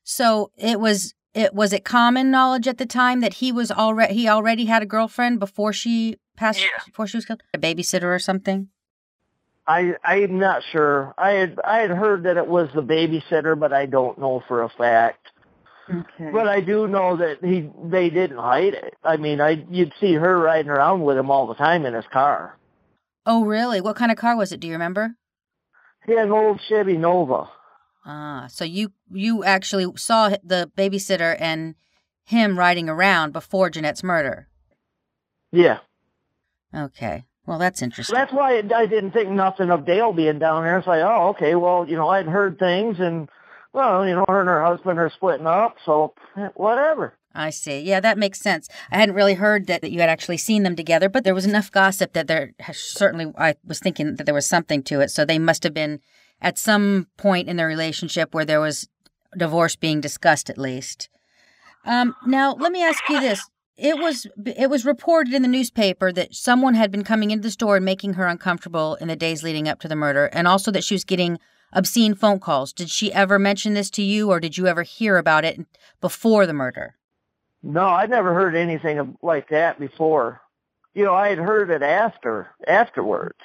So 0.03 0.51
it 0.57 0.79
was 0.79 1.13
it 1.33 1.53
was 1.53 1.73
it 1.73 1.85
common 1.85 2.31
knowledge 2.31 2.67
at 2.67 2.77
the 2.77 2.85
time 2.85 3.21
that 3.21 3.35
he 3.35 3.51
was 3.51 3.71
already 3.71 4.13
he 4.13 4.27
already 4.27 4.65
had 4.65 4.81
a 4.83 4.85
girlfriend 4.85 5.39
before 5.39 5.73
she 5.73 6.17
passed 6.35 6.59
Yeah. 6.59 6.83
before 6.85 7.07
she 7.07 7.17
was 7.17 7.25
killed? 7.25 7.41
A 7.53 7.57
babysitter 7.57 8.13
or 8.13 8.19
something? 8.19 8.67
I 9.67 9.93
I'm 10.03 10.39
not 10.39 10.63
sure. 10.71 11.13
I 11.17 11.31
had 11.31 11.59
I 11.63 11.77
had 11.79 11.91
heard 11.91 12.23
that 12.23 12.37
it 12.37 12.47
was 12.47 12.69
the 12.73 12.81
babysitter, 12.83 13.57
but 13.57 13.71
I 13.71 13.85
don't 13.85 14.17
know 14.17 14.43
for 14.47 14.63
a 14.63 14.69
fact. 14.69 15.30
Okay. 15.91 16.31
But 16.31 16.47
I 16.47 16.61
do 16.61 16.87
know 16.87 17.17
that 17.17 17.43
he 17.43 17.69
they 17.83 18.09
didn't 18.09 18.37
hide 18.37 18.73
it. 18.73 18.93
I 19.03 19.17
mean, 19.17 19.41
I 19.41 19.65
you'd 19.69 19.93
see 19.99 20.13
her 20.13 20.39
riding 20.39 20.69
around 20.71 21.01
with 21.01 21.17
him 21.17 21.29
all 21.29 21.47
the 21.47 21.55
time 21.55 21.85
in 21.85 21.93
his 21.93 22.05
car. 22.11 22.57
Oh, 23.25 23.43
really? 23.45 23.81
What 23.81 23.95
kind 23.97 24.11
of 24.11 24.17
car 24.17 24.35
was 24.35 24.51
it? 24.51 24.59
Do 24.59 24.67
you 24.67 24.73
remember? 24.73 25.15
He 26.05 26.13
had 26.13 26.27
an 26.27 26.31
old 26.31 26.59
Chevy 26.67 26.97
Nova. 26.97 27.49
Ah, 28.05 28.47
so 28.49 28.63
you 28.65 28.91
you 29.11 29.43
actually 29.43 29.85
saw 29.97 30.29
the 30.43 30.71
babysitter 30.77 31.35
and 31.39 31.75
him 32.25 32.57
riding 32.57 32.89
around 32.89 33.33
before 33.33 33.69
Janette's 33.69 34.03
murder. 34.03 34.47
Yeah, 35.51 35.79
Okay. 36.73 37.25
Well, 37.45 37.57
that's 37.59 37.81
interesting. 37.81 38.15
that's 38.15 38.31
why 38.31 38.61
I 38.73 38.85
didn't 38.85 39.11
think 39.11 39.29
nothing 39.29 39.71
of 39.71 39.85
Dale 39.85 40.13
being 40.13 40.39
down 40.39 40.63
there. 40.63 40.77
It's 40.77 40.87
like, 40.87 41.01
oh, 41.01 41.29
okay, 41.29 41.55
well, 41.55 41.85
you 41.89 41.95
know, 41.97 42.07
I'd 42.07 42.27
heard 42.27 42.59
things, 42.59 42.99
and 42.99 43.27
well, 43.73 44.05
you 44.07 44.15
know, 44.15 44.25
her 44.27 44.39
and 44.39 44.49
her 44.49 44.63
husband 44.63 44.99
are 44.99 45.09
splitting 45.09 45.47
up, 45.47 45.77
so 45.85 46.13
eh, 46.37 46.49
whatever. 46.55 47.17
I 47.33 47.49
see. 47.49 47.79
Yeah, 47.79 48.01
that 48.01 48.17
makes 48.17 48.41
sense. 48.41 48.67
I 48.91 48.97
hadn't 48.97 49.15
really 49.15 49.35
heard 49.35 49.67
that, 49.67 49.81
that 49.81 49.91
you 49.91 50.01
had 50.01 50.09
actually 50.09 50.37
seen 50.37 50.63
them 50.63 50.75
together, 50.75 51.07
but 51.07 51.23
there 51.23 51.33
was 51.33 51.45
enough 51.45 51.71
gossip 51.71 52.11
that 52.13 52.27
there 52.27 52.51
certainly, 52.73 53.31
I 53.37 53.55
was 53.65 53.79
thinking 53.79 54.15
that 54.15 54.25
there 54.25 54.35
was 54.35 54.45
something 54.45 54.83
to 54.83 54.99
it. 54.99 55.11
So 55.11 55.23
they 55.23 55.39
must 55.39 55.63
have 55.63 55.73
been 55.73 56.01
at 56.41 56.57
some 56.57 57.07
point 57.17 57.47
in 57.47 57.55
their 57.55 57.67
relationship 57.67 58.33
where 58.33 58.43
there 58.43 58.59
was 58.59 58.89
divorce 59.37 59.77
being 59.77 60.01
discussed, 60.01 60.49
at 60.49 60.57
least. 60.57 61.09
Um, 61.85 62.15
now, 62.25 62.53
let 62.53 62.73
me 62.73 62.83
ask 62.83 63.01
you 63.07 63.21
this. 63.21 63.41
it 63.77 63.97
was 63.97 64.27
it 64.45 64.69
was 64.69 64.85
reported 64.85 65.33
in 65.33 65.41
the 65.41 65.47
newspaper 65.47 66.11
that 66.11 66.35
someone 66.35 66.75
had 66.75 66.91
been 66.91 67.03
coming 67.03 67.31
into 67.31 67.43
the 67.43 67.51
store 67.51 67.77
and 67.77 67.85
making 67.85 68.13
her 68.13 68.27
uncomfortable 68.27 68.95
in 68.95 69.07
the 69.07 69.15
days 69.15 69.41
leading 69.41 69.67
up 69.67 69.79
to 69.79 69.87
the 69.87 69.95
murder, 69.95 70.25
and 70.33 70.47
also 70.47 70.69
that 70.71 70.83
she 70.83 70.93
was 70.95 71.05
getting 71.05 71.39
obscene 71.73 72.15
phone 72.15 72.39
calls. 72.39 72.73
Did 72.73 72.89
she 72.89 73.11
ever 73.13 73.39
mention 73.39 73.73
this 73.73 73.89
to 73.91 74.01
you, 74.01 74.29
or 74.29 74.39
did 74.39 74.57
you 74.57 74.67
ever 74.67 74.83
hear 74.83 75.17
about 75.17 75.45
it 75.45 75.59
before 75.99 76.45
the 76.45 76.53
murder? 76.53 76.95
No, 77.63 77.85
I'd 77.85 78.09
never 78.09 78.33
heard 78.33 78.55
anything 78.55 79.17
like 79.21 79.49
that 79.49 79.79
before. 79.79 80.41
You 80.93 81.05
know, 81.05 81.13
I 81.13 81.29
had 81.29 81.37
heard 81.37 81.69
it 81.69 81.83
after 81.83 82.49
afterwards. 82.67 83.37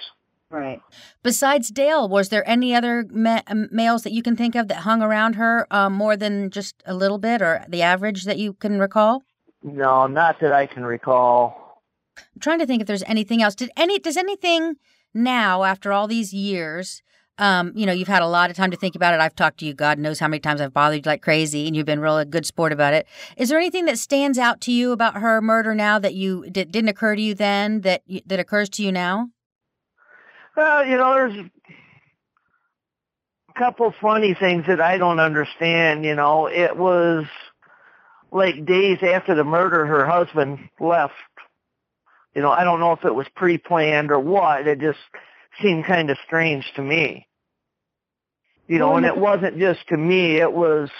Right. 0.49 0.81
Besides 1.23 1.71
Dale, 1.71 2.09
was 2.09 2.29
there 2.29 2.49
any 2.49 2.75
other 2.75 3.05
ma- 3.11 3.43
um, 3.49 3.69
males 3.73 4.05
that 4.05 4.12
you 4.12 4.23
can 4.23 4.37
think 4.37 4.55
of 4.55 4.69
that 4.69 4.79
hung 4.79 5.03
around 5.03 5.35
her 5.35 5.67
um, 5.73 5.93
more 5.93 6.17
than 6.17 6.51
just 6.51 6.83
a 6.87 6.95
little 6.95 7.19
bit, 7.19 7.43
or 7.43 7.65
the 7.69 7.83
average 7.83 8.25
that 8.25 8.39
you 8.39 8.53
can 8.55 8.79
recall? 8.79 9.25
No, 9.62 10.07
not 10.07 10.41
that 10.41 10.53
I 10.53 10.67
can 10.67 10.85
recall. 10.85 11.83
I'm 12.19 12.41
trying 12.41 12.61
to 12.61 12.67
think 12.67 12.81
if 12.81 12.87
there's 12.87 13.03
anything 13.05 13.43
else. 13.43 13.55
Did 13.55 13.71
any 13.77 13.99
does 13.99 14.17
anything 14.17 14.77
now 15.12 15.65
after 15.65 15.93
all 15.93 16.07
these 16.07 16.33
years? 16.33 17.03
Um, 17.38 17.72
you 17.75 17.85
know, 17.85 17.92
you've 17.92 18.09
had 18.09 18.22
a 18.22 18.27
lot 18.27 18.49
of 18.49 18.57
time 18.57 18.70
to 18.70 18.77
think 18.77 18.94
about 18.94 19.12
it. 19.12 19.20
I've 19.20 19.35
talked 19.35 19.59
to 19.59 19.66
you, 19.66 19.75
God 19.75 19.99
knows 19.99 20.18
how 20.18 20.29
many 20.29 20.40
times 20.40 20.61
I've 20.61 20.72
bothered 20.72 21.05
you 21.05 21.11
like 21.11 21.20
crazy, 21.20 21.66
and 21.66 21.77
you've 21.77 21.87
been 21.87 22.01
real 22.01 22.18
a 22.18 22.25
good 22.25 22.46
sport 22.46 22.72
about 22.72 22.94
it. 22.94 23.07
Is 23.37 23.51
there 23.51 23.59
anything 23.59 23.85
that 23.87 23.99
stands 23.99 24.38
out 24.38 24.61
to 24.62 24.72
you 24.72 24.92
about 24.92 25.18
her 25.18 25.42
murder 25.42 25.75
now 25.75 25.99
that 25.99 26.14
you 26.14 26.49
did, 26.51 26.72
didn't 26.72 26.88
occur 26.88 27.14
to 27.14 27.20
you 27.20 27.35
then 27.35 27.83
that 27.83 28.03
that 28.27 28.40
occurs 28.40 28.70
to 28.70 28.83
you 28.83 28.90
now? 28.90 29.29
Well, 30.57 30.87
you 30.87 30.96
know, 30.96 31.12
there's 31.12 31.46
a 33.55 33.59
couple 33.59 33.92
funny 34.01 34.33
things 34.33 34.64
that 34.66 34.81
I 34.81 34.96
don't 34.96 35.20
understand. 35.20 36.07
You 36.07 36.14
know, 36.14 36.46
it 36.46 36.77
was 36.77 37.27
like 38.33 38.64
days 38.64 38.99
after 39.03 39.35
the 39.35 39.44
murder, 39.44 39.85
her 39.85 40.07
husband 40.07 40.59
left. 40.81 41.12
You 42.35 42.42
know, 42.42 42.51
I 42.51 42.64
don't 42.64 42.81
know 42.81 42.92
if 42.92 43.05
it 43.05 43.14
was 43.14 43.27
pre-planned 43.35 44.11
or 44.11 44.20
what. 44.20 44.66
It 44.66 44.81
just 44.81 44.99
seemed 45.62 45.85
kind 45.85 46.11
of 46.11 46.19
strange 46.27 46.64
to 46.77 46.83
me. 46.83 47.27
You 48.69 48.79
know, 48.79 48.97
and 48.97 49.07
it 49.07 49.16
wasn't 49.16 49.59
just 49.59 49.87
to 49.88 49.97
me. 49.97 50.37
It 50.37 50.53
was, 50.53 50.90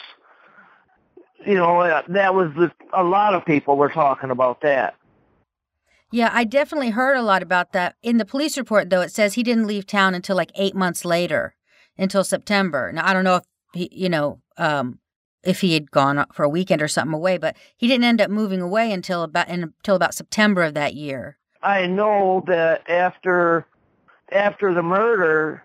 you 1.45 1.55
know, 1.55 1.81
uh, 1.81 2.03
that 2.09 2.35
was 2.35 2.53
the, 2.57 2.71
a 2.93 3.03
lot 3.03 3.35
of 3.35 3.45
people 3.45 3.77
were 3.77 3.89
talking 3.89 4.31
about 4.31 4.61
that. 4.61 4.95
Yeah, 6.13 6.31
I 6.33 6.45
definitely 6.45 6.91
heard 6.91 7.17
a 7.17 7.23
lot 7.23 7.43
about 7.43 7.73
that. 7.73 7.97
In 8.03 8.19
the 8.19 8.25
police 8.25 8.57
report, 8.57 8.89
though, 8.89 9.01
it 9.01 9.11
says 9.11 9.35
he 9.35 9.43
didn't 9.43 9.67
leave 9.67 9.87
town 9.87 10.15
until 10.15 10.37
like 10.37 10.53
eight 10.55 10.77
months 10.77 11.05
later, 11.05 11.57
until 11.99 12.23
September. 12.23 12.93
Now, 12.93 13.05
I 13.05 13.13
don't 13.13 13.25
know 13.25 13.37
if 13.37 13.45
he, 13.73 13.89
you 13.91 14.09
know, 14.09 14.41
um, 14.57 15.01
if 15.43 15.61
he 15.61 15.75
had 15.75 15.91
gone 15.91 16.25
for 16.33 16.45
a 16.45 16.49
weekend 16.49 16.83
or 16.83 16.89
something 16.89 17.15
away, 17.15 17.39
but 17.39 17.57
he 17.77 17.89
didn't 17.89 18.05
end 18.05 18.21
up 18.21 18.31
moving 18.31 18.61
away 18.61 18.93
until 18.93 19.25
about 19.25 19.49
until 19.49 19.97
about 19.97 20.15
September 20.15 20.63
of 20.63 20.75
that 20.75 20.95
year. 20.95 21.39
I 21.63 21.87
know 21.87 22.45
that 22.47 22.89
after 22.89 23.67
after 24.33 24.75
the 24.75 24.83
murder, 24.83 25.65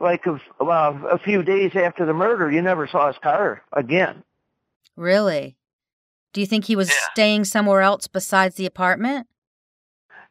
like 0.00 0.26
a, 0.26 0.40
well, 0.62 1.00
a 1.10 1.18
few 1.18 1.42
days 1.42 1.72
after 1.74 2.04
the 2.06 2.12
murder, 2.14 2.50
you 2.50 2.62
never 2.62 2.86
saw 2.86 3.08
his 3.08 3.18
car 3.22 3.62
again. 3.72 4.22
Really? 4.96 5.56
Do 6.32 6.40
you 6.40 6.46
think 6.46 6.64
he 6.66 6.76
was 6.76 6.88
Yeah. 6.88 6.94
staying 7.12 7.44
somewhere 7.44 7.80
else 7.82 8.06
besides 8.08 8.56
the 8.56 8.66
apartment? 8.66 9.26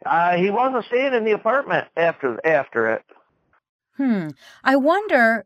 Uh, 0.06 0.36
he 0.36 0.50
wasn't 0.50 0.86
staying 0.86 1.14
in 1.14 1.24
the 1.26 1.32
apartment 1.32 1.88
after 1.96 2.40
after 2.46 2.90
it. 2.92 3.04
Hmm. 3.98 4.30
I 4.64 4.76
wonder. 4.76 5.46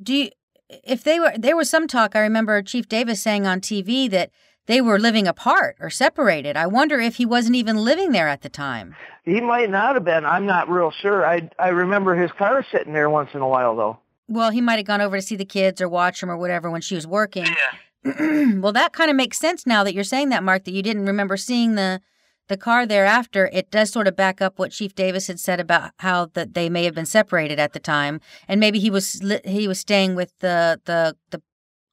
Do 0.00 0.14
you, 0.14 0.30
if 0.68 1.02
they 1.02 1.18
were 1.18 1.32
there 1.36 1.56
was 1.56 1.68
some 1.68 1.88
talk? 1.88 2.14
I 2.14 2.20
remember 2.20 2.62
Chief 2.62 2.88
Davis 2.88 3.20
saying 3.20 3.44
on 3.46 3.60
TV 3.60 4.08
that 4.10 4.30
they 4.68 4.82
were 4.82 5.00
living 5.00 5.26
apart 5.26 5.76
or 5.80 5.90
separated. 5.90 6.56
I 6.56 6.66
wonder 6.66 7.00
if 7.00 7.16
he 7.16 7.26
wasn't 7.26 7.56
even 7.56 7.76
living 7.78 8.12
there 8.12 8.28
at 8.28 8.42
the 8.42 8.50
time. 8.50 8.94
He 9.24 9.40
might 9.40 9.70
not 9.70 9.94
have 9.94 10.04
been. 10.04 10.24
I'm 10.24 10.46
not 10.46 10.68
real 10.68 10.92
sure. 10.92 11.26
I 11.26 11.50
I 11.58 11.68
remember 11.68 12.14
his 12.14 12.30
car 12.32 12.64
sitting 12.70 12.92
there 12.92 13.10
once 13.10 13.30
in 13.34 13.40
a 13.40 13.48
while 13.48 13.74
though. 13.74 13.98
Well, 14.28 14.50
he 14.50 14.60
might 14.60 14.76
have 14.76 14.86
gone 14.86 15.00
over 15.00 15.16
to 15.16 15.22
see 15.22 15.36
the 15.36 15.44
kids 15.46 15.80
or 15.80 15.88
watch 15.88 16.20
them 16.20 16.30
or 16.30 16.36
whatever 16.36 16.70
when 16.70 16.82
she 16.82 16.94
was 16.94 17.06
working. 17.06 17.46
Yeah. 17.46 18.54
well, 18.60 18.72
that 18.72 18.92
kind 18.92 19.10
of 19.10 19.16
makes 19.16 19.38
sense 19.38 19.66
now 19.66 19.82
that 19.82 19.94
you're 19.94 20.04
saying 20.04 20.28
that, 20.28 20.44
Mark. 20.44 20.64
That 20.64 20.72
you 20.72 20.82
didn't 20.82 21.06
remember 21.06 21.36
seeing 21.38 21.74
the 21.74 22.00
the 22.48 22.58
car 22.58 22.84
thereafter. 22.84 23.48
It 23.52 23.70
does 23.70 23.90
sort 23.90 24.06
of 24.06 24.16
back 24.16 24.42
up 24.42 24.58
what 24.58 24.72
Chief 24.72 24.94
Davis 24.94 25.28
had 25.28 25.40
said 25.40 25.60
about 25.60 25.92
how 25.98 26.26
that 26.34 26.52
they 26.52 26.68
may 26.68 26.84
have 26.84 26.94
been 26.94 27.06
separated 27.06 27.58
at 27.58 27.72
the 27.72 27.80
time, 27.80 28.20
and 28.46 28.60
maybe 28.60 28.78
he 28.78 28.90
was 28.90 29.22
he 29.46 29.66
was 29.66 29.80
staying 29.80 30.14
with 30.14 30.38
the 30.40 30.78
the 30.84 31.16
the, 31.30 31.40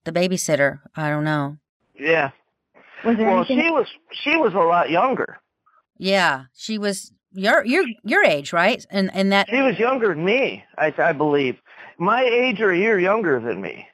the 0.04 0.12
babysitter. 0.12 0.82
I 0.96 1.10
don't 1.10 1.24
know. 1.24 1.58
Yeah. 1.98 2.32
Was 3.06 3.18
there 3.18 3.28
Well, 3.28 3.38
anything? 3.38 3.60
she 3.62 3.70
was 3.72 3.88
she 4.12 4.36
was 4.38 4.54
a 4.54 4.58
lot 4.60 4.90
younger. 4.90 5.38
Yeah, 5.98 6.46
she 6.56 6.78
was 6.78 7.12
your 7.32 7.66
your 7.66 7.84
your 8.04 8.24
age, 8.24 8.52
right? 8.54 8.86
And 8.90 9.10
and 9.14 9.32
that 9.32 9.48
She 9.50 9.62
was 9.62 9.78
younger 9.80 10.10
than 10.10 10.26
me. 10.26 10.64
I 10.78 10.94
I 10.98 11.14
believe. 11.14 11.58
My 11.98 12.24
age 12.24 12.60
or 12.60 12.72
a 12.72 12.78
year 12.78 13.00
younger 13.00 13.40
than 13.40 13.62
me. 13.62 13.88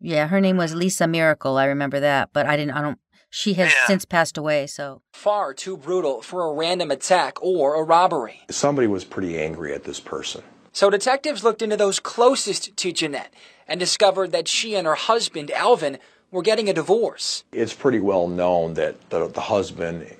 yeah, 0.00 0.26
her 0.26 0.40
name 0.40 0.56
was 0.56 0.74
Lisa 0.74 1.06
Miracle. 1.06 1.56
I 1.56 1.66
remember 1.66 2.00
that, 2.00 2.30
but 2.32 2.46
I 2.46 2.56
didn't. 2.56 2.72
I 2.76 2.82
don't. 2.82 2.98
She 3.30 3.54
has 3.54 3.72
Yeah. 3.72 3.86
since 3.86 4.04
passed 4.04 4.36
away. 4.36 4.66
So 4.66 5.02
Far 5.12 5.54
too 5.54 5.76
brutal 5.76 6.20
for 6.22 6.44
a 6.44 6.52
random 6.52 6.90
attack 6.90 7.34
or 7.42 7.76
a 7.76 7.82
robbery. 7.84 8.40
Somebody 8.50 8.88
was 8.88 9.04
pretty 9.04 9.38
angry 9.38 9.72
at 9.72 9.84
this 9.84 10.00
person. 10.00 10.42
So 10.72 10.90
detectives 10.90 11.44
looked 11.44 11.62
into 11.62 11.76
those 11.76 12.00
closest 12.00 12.76
to 12.76 12.92
Janette 12.92 13.32
and 13.68 13.78
discovered 13.78 14.32
that 14.32 14.48
she 14.48 14.74
and 14.74 14.86
her 14.86 14.94
husband, 14.96 15.50
Alvin, 15.50 15.98
were 16.32 16.42
getting 16.42 16.68
a 16.68 16.72
divorce. 16.72 17.44
It's 17.52 17.72
pretty 17.72 18.00
well 18.00 18.26
known 18.26 18.74
that 18.74 19.10
the, 19.10 19.28
the 19.28 19.40
husband, 19.42 20.12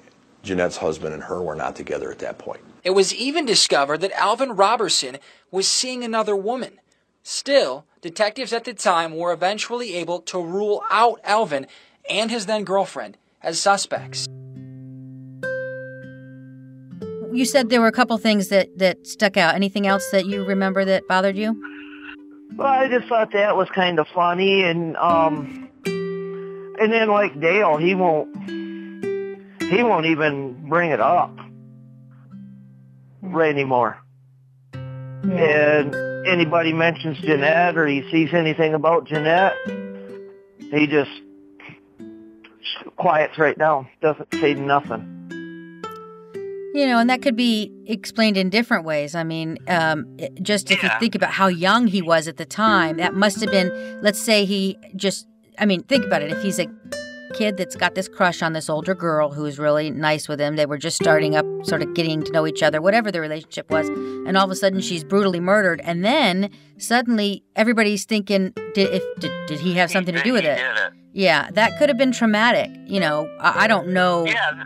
Janette's 0.45 0.77
husband, 0.77 1.15
and 1.15 1.25
her 1.25 1.43
were 1.43 1.57
not 1.57 1.75
together 1.75 2.13
at 2.13 2.21
that 2.21 2.39
point. 2.39 2.61
It 2.85 2.91
was 2.91 3.13
even 3.13 3.45
discovered 3.45 3.99
that 4.03 4.13
Alvin 4.13 4.53
Roberson 4.53 5.19
was 5.51 5.67
seeing 5.67 6.05
another 6.05 6.37
woman. 6.37 6.79
Still, 7.25 7.85
detectives 8.01 8.53
at 8.53 8.65
the 8.65 8.75
time 8.75 9.17
were 9.17 9.33
eventually 9.33 9.97
able 9.97 10.21
to 10.21 10.41
rule 10.41 10.83
out 10.91 11.21
Alvin 11.25 11.67
and 12.09 12.31
his 12.31 12.47
then 12.47 12.65
girlfriend 12.65 13.17
as 13.43 13.59
suspects. 13.59 14.29
you 17.33 17.45
said 17.45 17.71
there 17.71 17.81
were 17.81 17.87
a 17.87 17.93
couple 17.93 18.17
things 18.19 18.49
that 18.49 18.79
that 18.79 19.07
stuck 19.07 19.37
out. 19.37 19.55
Anything 19.55 19.87
else 19.87 20.09
that 20.11 20.27
you 20.27 20.45
remember 20.45 20.85
that 20.85 21.07
bothered 21.09 21.37
you? 21.37 21.57
Well, 22.57 22.69
I 22.69 22.89
just 22.89 23.09
thought 23.09 23.33
that 23.33 23.57
was 23.57 23.69
kind 23.71 23.99
of 23.99 24.07
funny, 24.09 24.63
and 24.63 24.97
um, 24.99 25.69
and 26.83 26.93
then 26.93 27.09
like 27.09 27.39
Dale, 27.41 27.77
he 27.77 27.95
won't 27.95 28.29
he 29.71 29.83
won't 29.83 30.07
even 30.07 30.69
bring 30.69 30.91
it 30.91 31.01
up 31.01 31.37
right 33.23 33.51
anymore. 33.51 33.99
And 34.75 35.95
anybody 36.27 36.73
mentions 36.73 37.19
Janette 37.19 37.79
or 37.79 37.87
he 37.87 38.03
sees 38.11 38.35
anything 38.35 38.75
about 38.75 39.07
Janette, 39.07 39.55
he 40.59 40.89
just 40.89 41.11
quiets 42.97 43.39
right 43.39 43.57
down, 43.57 43.89
doesn't 44.01 44.35
say 44.35 44.55
nothing. 44.55 45.09
You 46.75 46.87
know, 46.87 46.99
and 46.99 47.09
that 47.11 47.21
could 47.21 47.37
be 47.37 47.71
explained 47.87 48.37
in 48.39 48.49
different 48.49 48.85
ways. 48.85 49.15
I 49.15 49.25
mean, 49.25 49.59
um, 49.69 50.17
just 50.41 50.71
if 50.71 50.83
you 50.83 50.89
think 50.99 51.15
about 51.15 51.31
how 51.31 51.47
young 51.47 51.87
he 51.87 52.01
was 52.01 52.27
at 52.27 52.39
the 52.39 52.47
time, 52.47 52.97
that 52.97 53.15
must 53.15 53.41
have 53.43 53.51
been, 53.51 54.01
let's 54.03 54.19
say 54.19 54.47
he 54.47 54.79
just, 54.97 55.29
I 55.59 55.67
mean, 55.67 55.83
think 55.85 56.05
about 56.05 56.23
it. 56.23 56.33
If 56.33 56.43
he's 56.43 56.59
a 56.59 56.67
kid 57.35 57.57
that's 57.57 57.77
got 57.77 57.95
this 57.95 58.09
crush 58.09 58.43
on 58.43 58.53
this 58.53 58.69
older 58.69 58.95
girl 58.95 59.31
who's 59.33 59.59
really 59.59 59.91
nice 59.91 60.29
with 60.29 60.41
him, 60.41 60.57
they 60.57 60.67
were 60.67 60.77
just 60.79 60.97
starting 60.97 61.35
up, 61.35 61.47
sort 61.65 61.83
of 61.83 61.95
getting 61.95 62.23
to 62.25 62.33
know 62.33 62.47
each 62.47 62.63
other, 62.63 62.81
whatever 62.83 63.11
the 63.11 63.21
relationship 63.21 63.71
was, 63.71 63.89
and 63.89 64.37
all 64.37 64.45
of 64.45 64.51
a 64.51 64.57
sudden 64.57 64.81
she's 64.81 65.03
brutally 65.05 65.41
murdered, 65.41 65.81
and 65.85 66.05
then 66.05 66.51
suddenly 66.79 67.43
everybody's 67.57 68.05
thinking, 68.05 68.53
did, 68.75 68.93
if, 68.93 69.03
did, 69.21 69.31
did 69.47 69.61
he 69.61 69.75
have 69.75 69.91
something 69.91 70.15
to 70.15 70.23
do 70.23 70.33
with 70.33 70.43
He 70.43 70.49
it? 70.51 70.59
it. 70.59 70.93
Yeah, 71.15 71.51
that 71.53 71.79
could 71.79 71.89
have 71.89 71.99
been 71.99 72.13
traumatic. 72.13 72.71
You 72.87 73.01
know, 73.01 73.27
I, 73.41 73.65
I 73.65 73.67
don't 73.67 73.89
know 73.89 74.25
Yeah, 74.27 74.65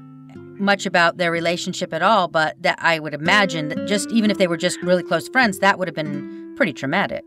much 0.58 0.86
about 0.86 1.18
their 1.18 1.30
relationship 1.30 1.92
at 1.92 2.02
all, 2.02 2.28
but 2.28 2.60
that 2.62 2.78
I 2.80 2.98
would 2.98 3.14
imagine 3.14 3.68
that 3.68 3.86
just 3.86 4.10
even 4.10 4.30
if 4.30 4.38
they 4.38 4.46
were 4.46 4.56
just 4.56 4.80
really 4.82 5.02
close 5.02 5.28
friends, 5.28 5.58
that 5.58 5.78
would 5.78 5.86
have 5.88 5.94
been 5.94 6.54
pretty 6.56 6.72
traumatic. 6.72 7.24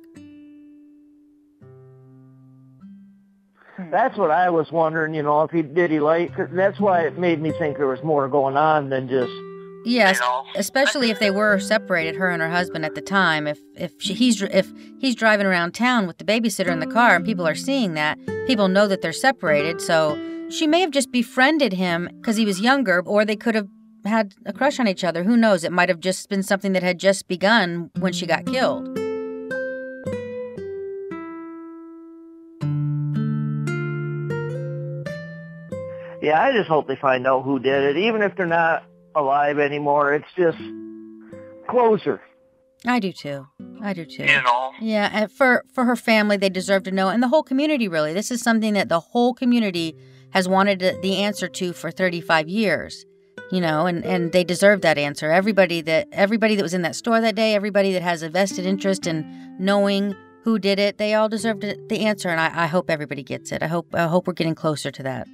That's 3.91 4.17
what 4.17 4.32
I 4.32 4.49
was 4.49 4.71
wondering, 4.71 5.13
you 5.13 5.23
know, 5.23 5.41
if 5.43 5.52
he 5.52 5.62
did 5.62 5.91
he 5.91 5.99
like. 5.99 6.36
'cause 6.36 6.47
That's 6.52 6.80
why 6.80 7.02
it 7.02 7.17
made 7.17 7.41
me 7.41 7.52
think 7.52 7.78
there 7.78 7.88
was 7.88 8.04
more 8.04 8.28
going 8.28 8.58
on 8.58 8.89
than 8.89 9.08
just. 9.08 9.32
Yes, 9.86 10.17
You 10.17 10.25
know? 10.25 10.43
especially 10.56 11.10
if 11.10 11.19
they 11.19 11.32
were 11.32 11.58
separated, 11.58 12.15
her 12.15 12.30
and 12.30 12.41
her 12.41 12.49
husband 12.49 12.84
at 12.86 12.95
the 12.95 13.02
time. 13.02 13.47
If 13.47 13.60
if 13.75 13.93
she, 13.99 14.13
he's 14.13 14.41
if 14.41 14.71
he's 14.99 15.15
driving 15.15 15.45
around 15.45 15.73
town 15.73 16.06
with 16.06 16.17
the 16.17 16.25
babysitter 16.25 16.67
in 16.69 16.80
the 16.82 16.86
car 16.88 17.15
and 17.15 17.23
people 17.25 17.47
are 17.47 17.56
seeing 17.56 17.93
that, 17.93 18.17
people 18.45 18.67
know 18.67 18.88
that 18.88 19.02
they're 19.02 19.13
separated. 19.13 19.80
So 19.80 20.17
she 20.49 20.67
may 20.67 20.82
have 20.82 20.91
just 20.91 21.12
befriended 21.12 21.73
him 21.73 22.10
because 22.17 22.36
he 22.36 22.45
was 22.45 22.60
younger, 22.60 23.02
or 23.06 23.23
they 23.23 23.38
could 23.38 23.56
have 23.56 23.67
had 24.06 24.34
a 24.45 24.52
crush 24.54 24.80
on 24.80 24.88
each 24.88 25.04
other. 25.04 25.23
Who 25.23 25.38
knows? 25.38 25.63
It 25.63 25.71
might 25.71 25.89
have 25.89 25.99
just 26.02 26.30
been 26.30 26.43
something 26.43 26.73
that 26.73 26.84
had 26.84 26.99
just 26.99 27.28
begun 27.30 27.89
when 27.99 28.12
she 28.12 28.25
got 28.25 28.45
killed. 28.45 28.97
Yeah, 36.22 36.42
I 36.42 36.52
just 36.52 36.68
hope 36.70 36.88
they 36.88 36.96
find 36.96 37.26
out 37.28 37.44
who 37.44 37.60
did 37.60 37.84
it, 37.84 37.98
even 37.98 38.22
if 38.22 38.36
they're 38.36 38.46
not 38.46 38.84
alive 39.16 39.60
anymore. 39.60 40.14
It's 40.14 40.26
just 40.38 40.58
closure. 41.68 42.22
I 42.86 43.00
do 43.00 43.12
too. 43.12 43.48
I 43.82 43.94
do 43.94 44.06
too. 44.06 44.24
You 44.24 44.42
know, 44.42 44.72
Yeah, 44.80 45.10
and 45.12 45.32
for 45.32 45.64
for 45.74 45.84
her 45.86 45.96
family, 45.96 46.38
they 46.38 46.50
deserve 46.50 46.84
to 46.84 46.92
know, 46.92 47.10
and 47.10 47.22
the 47.22 47.28
whole 47.28 47.44
community. 47.44 47.88
Really, 47.88 48.14
this 48.14 48.32
is 48.32 48.42
something 48.42 48.74
that 48.74 48.90
the 48.90 49.00
whole 49.00 49.34
community 49.34 49.96
has 50.32 50.48
wanted 50.48 50.80
to- 50.80 50.98
the 51.02 51.18
answer 51.18 51.48
to 51.48 51.74
for 51.74 51.92
35 51.92 52.48
years. 52.48 53.06
You 53.52 53.62
know, 53.62 53.86
and 53.88 54.06
and 54.06 54.32
they 54.32 54.44
deserve 54.44 54.82
that 54.82 54.98
answer. 54.98 55.32
Everybody 55.32 55.82
that 55.82 56.08
everybody 56.12 56.56
that 56.56 56.64
was 56.64 56.74
in 56.74 56.84
that 56.84 56.96
store 56.96 57.20
that 57.20 57.36
day, 57.36 57.54
everybody 57.56 57.92
that 57.94 58.02
has 58.04 58.22
a 58.24 58.30
vested 58.30 58.66
interest 58.66 59.08
in 59.08 59.26
knowing 59.60 60.16
who 60.44 60.58
did 60.60 60.80
it, 60.80 60.98
they 60.98 61.14
all 61.16 61.28
deserve 61.28 61.60
to- 61.62 61.76
the 61.90 62.06
answer, 62.06 62.30
and 62.30 62.40
I, 62.40 62.64
I 62.64 62.68
hope 62.68 62.90
everybody 62.90 63.24
gets 63.24 63.52
it. 63.52 63.62
I 63.64 63.68
hope 63.68 63.88
I 63.94 64.08
hope 64.08 64.28
we're 64.28 64.34
getting 64.34 64.56
closer 64.56 64.92
to 64.92 65.04
that. 65.04 65.28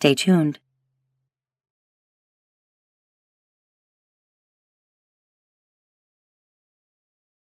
Stay 0.00 0.14
tuned. 0.14 0.60